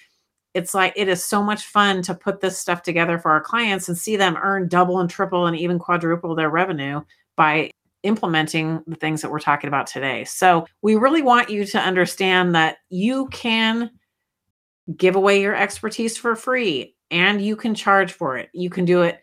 it's 0.54 0.74
like 0.74 0.92
it 0.96 1.08
is 1.08 1.22
so 1.22 1.42
much 1.42 1.66
fun 1.66 2.02
to 2.02 2.14
put 2.14 2.40
this 2.40 2.58
stuff 2.58 2.82
together 2.82 3.18
for 3.18 3.30
our 3.30 3.42
clients 3.42 3.88
and 3.88 3.96
see 3.96 4.16
them 4.16 4.38
earn 4.42 4.68
double 4.68 5.00
and 5.00 5.10
triple 5.10 5.46
and 5.46 5.56
even 5.56 5.78
quadruple 5.78 6.34
their 6.34 6.50
revenue 6.50 7.02
by 7.36 7.70
implementing 8.02 8.82
the 8.86 8.96
things 8.96 9.20
that 9.20 9.30
we're 9.30 9.38
talking 9.38 9.68
about 9.68 9.86
today. 9.86 10.24
So, 10.24 10.66
we 10.82 10.96
really 10.96 11.22
want 11.22 11.50
you 11.50 11.66
to 11.66 11.78
understand 11.78 12.54
that 12.56 12.78
you 12.88 13.26
can 13.28 13.90
give 14.96 15.16
away 15.16 15.40
your 15.40 15.54
expertise 15.54 16.16
for 16.16 16.34
free 16.36 16.95
and 17.10 17.40
you 17.40 17.56
can 17.56 17.74
charge 17.74 18.12
for 18.12 18.36
it. 18.36 18.50
You 18.52 18.70
can 18.70 18.84
do 18.84 19.02
it 19.02 19.20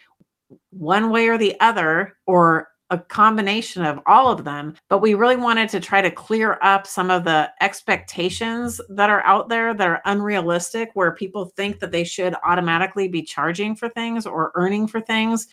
one 0.70 1.10
way 1.10 1.28
or 1.28 1.38
the 1.38 1.60
other, 1.60 2.18
or 2.26 2.70
a 2.90 2.98
combination 2.98 3.84
of 3.84 4.00
all 4.06 4.32
of 4.32 4.44
them. 4.44 4.76
But 4.88 5.00
we 5.00 5.16
really 5.16 5.36
wanted 5.36 5.70
to 5.70 5.80
try 5.80 6.02
to 6.02 6.12
clear 6.12 6.60
up 6.62 6.86
some 6.86 7.10
of 7.10 7.24
the 7.24 7.50
expectations 7.60 8.80
that 8.90 9.10
are 9.10 9.24
out 9.26 9.50
there 9.50 9.74
that 9.74 9.88
are 9.88 10.02
unrealistic, 10.06 10.92
where 10.94 11.12
people 11.16 11.46
think 11.56 11.80
that 11.80 11.92
they 11.92 12.04
should 12.04 12.36
automatically 12.44 13.08
be 13.08 13.24
charging 13.24 13.76
for 13.76 13.90
things 13.90 14.26
or 14.28 14.52
earning 14.54 14.88
for 14.88 15.02
things 15.02 15.48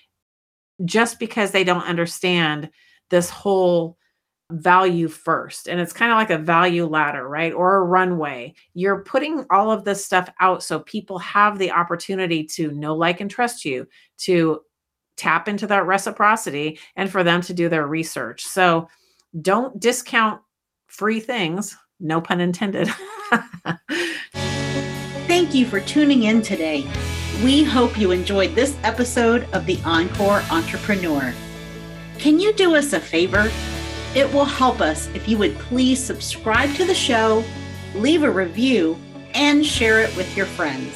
just 0.84 1.18
because 1.18 1.50
they 1.50 1.64
don't 1.64 1.84
understand 1.84 2.70
this 3.08 3.30
whole 3.30 3.96
value 4.50 5.08
first. 5.08 5.68
And 5.68 5.80
it's 5.80 5.92
kind 5.92 6.10
of 6.10 6.16
like 6.16 6.30
a 6.30 6.38
value 6.38 6.86
ladder, 6.86 7.28
right? 7.28 7.52
Or 7.52 7.76
a 7.76 7.84
runway. 7.84 8.54
You're 8.74 9.02
putting 9.02 9.44
all 9.50 9.70
of 9.70 9.84
this 9.84 10.04
stuff 10.04 10.30
out 10.40 10.62
so 10.62 10.80
people 10.80 11.18
have 11.18 11.58
the 11.58 11.70
opportunity 11.70 12.44
to 12.44 12.72
know, 12.72 12.94
like, 12.94 13.20
and 13.20 13.30
trust 13.30 13.64
you, 13.64 13.86
to 14.18 14.60
tap 15.16 15.48
into 15.48 15.66
that 15.66 15.86
reciprocity, 15.86 16.78
and 16.96 17.10
for 17.10 17.22
them 17.22 17.42
to 17.42 17.54
do 17.54 17.68
their 17.68 17.86
research. 17.86 18.44
So 18.44 18.88
don't 19.40 19.78
discount 19.78 20.40
free 20.86 21.20
things, 21.20 21.76
no 22.00 22.20
pun 22.20 22.40
intended. 22.40 22.88
Thank 25.26 25.54
you 25.54 25.66
for 25.66 25.80
tuning 25.80 26.24
in 26.24 26.42
today. 26.42 26.90
We 27.44 27.62
hope 27.62 27.98
you 27.98 28.10
enjoyed 28.10 28.54
this 28.54 28.76
episode 28.82 29.46
of 29.52 29.64
The 29.66 29.80
Encore 29.84 30.42
Entrepreneur. 30.50 31.32
Can 32.18 32.38
you 32.38 32.52
do 32.52 32.74
us 32.76 32.92
a 32.92 33.00
favor? 33.00 33.50
It 34.12 34.32
will 34.32 34.44
help 34.44 34.80
us 34.80 35.06
if 35.14 35.28
you 35.28 35.38
would 35.38 35.56
please 35.56 36.02
subscribe 36.02 36.74
to 36.74 36.84
the 36.84 36.94
show, 36.94 37.44
leave 37.94 38.24
a 38.24 38.30
review, 38.30 38.98
and 39.34 39.64
share 39.64 40.00
it 40.00 40.14
with 40.16 40.36
your 40.36 40.46
friends. 40.46 40.92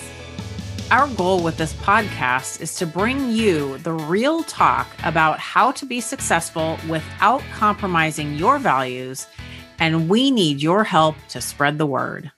Our 0.90 1.06
goal 1.08 1.40
with 1.40 1.56
this 1.56 1.72
podcast 1.74 2.60
is 2.60 2.74
to 2.76 2.86
bring 2.86 3.30
you 3.30 3.78
the 3.78 3.92
real 3.92 4.42
talk 4.42 4.88
about 5.04 5.38
how 5.38 5.70
to 5.72 5.86
be 5.86 6.00
successful 6.00 6.76
without 6.88 7.42
compromising 7.52 8.34
your 8.34 8.58
values, 8.58 9.28
and 9.78 10.08
we 10.08 10.32
need 10.32 10.60
your 10.60 10.82
help 10.82 11.14
to 11.28 11.40
spread 11.40 11.78
the 11.78 11.86
word. 11.86 12.32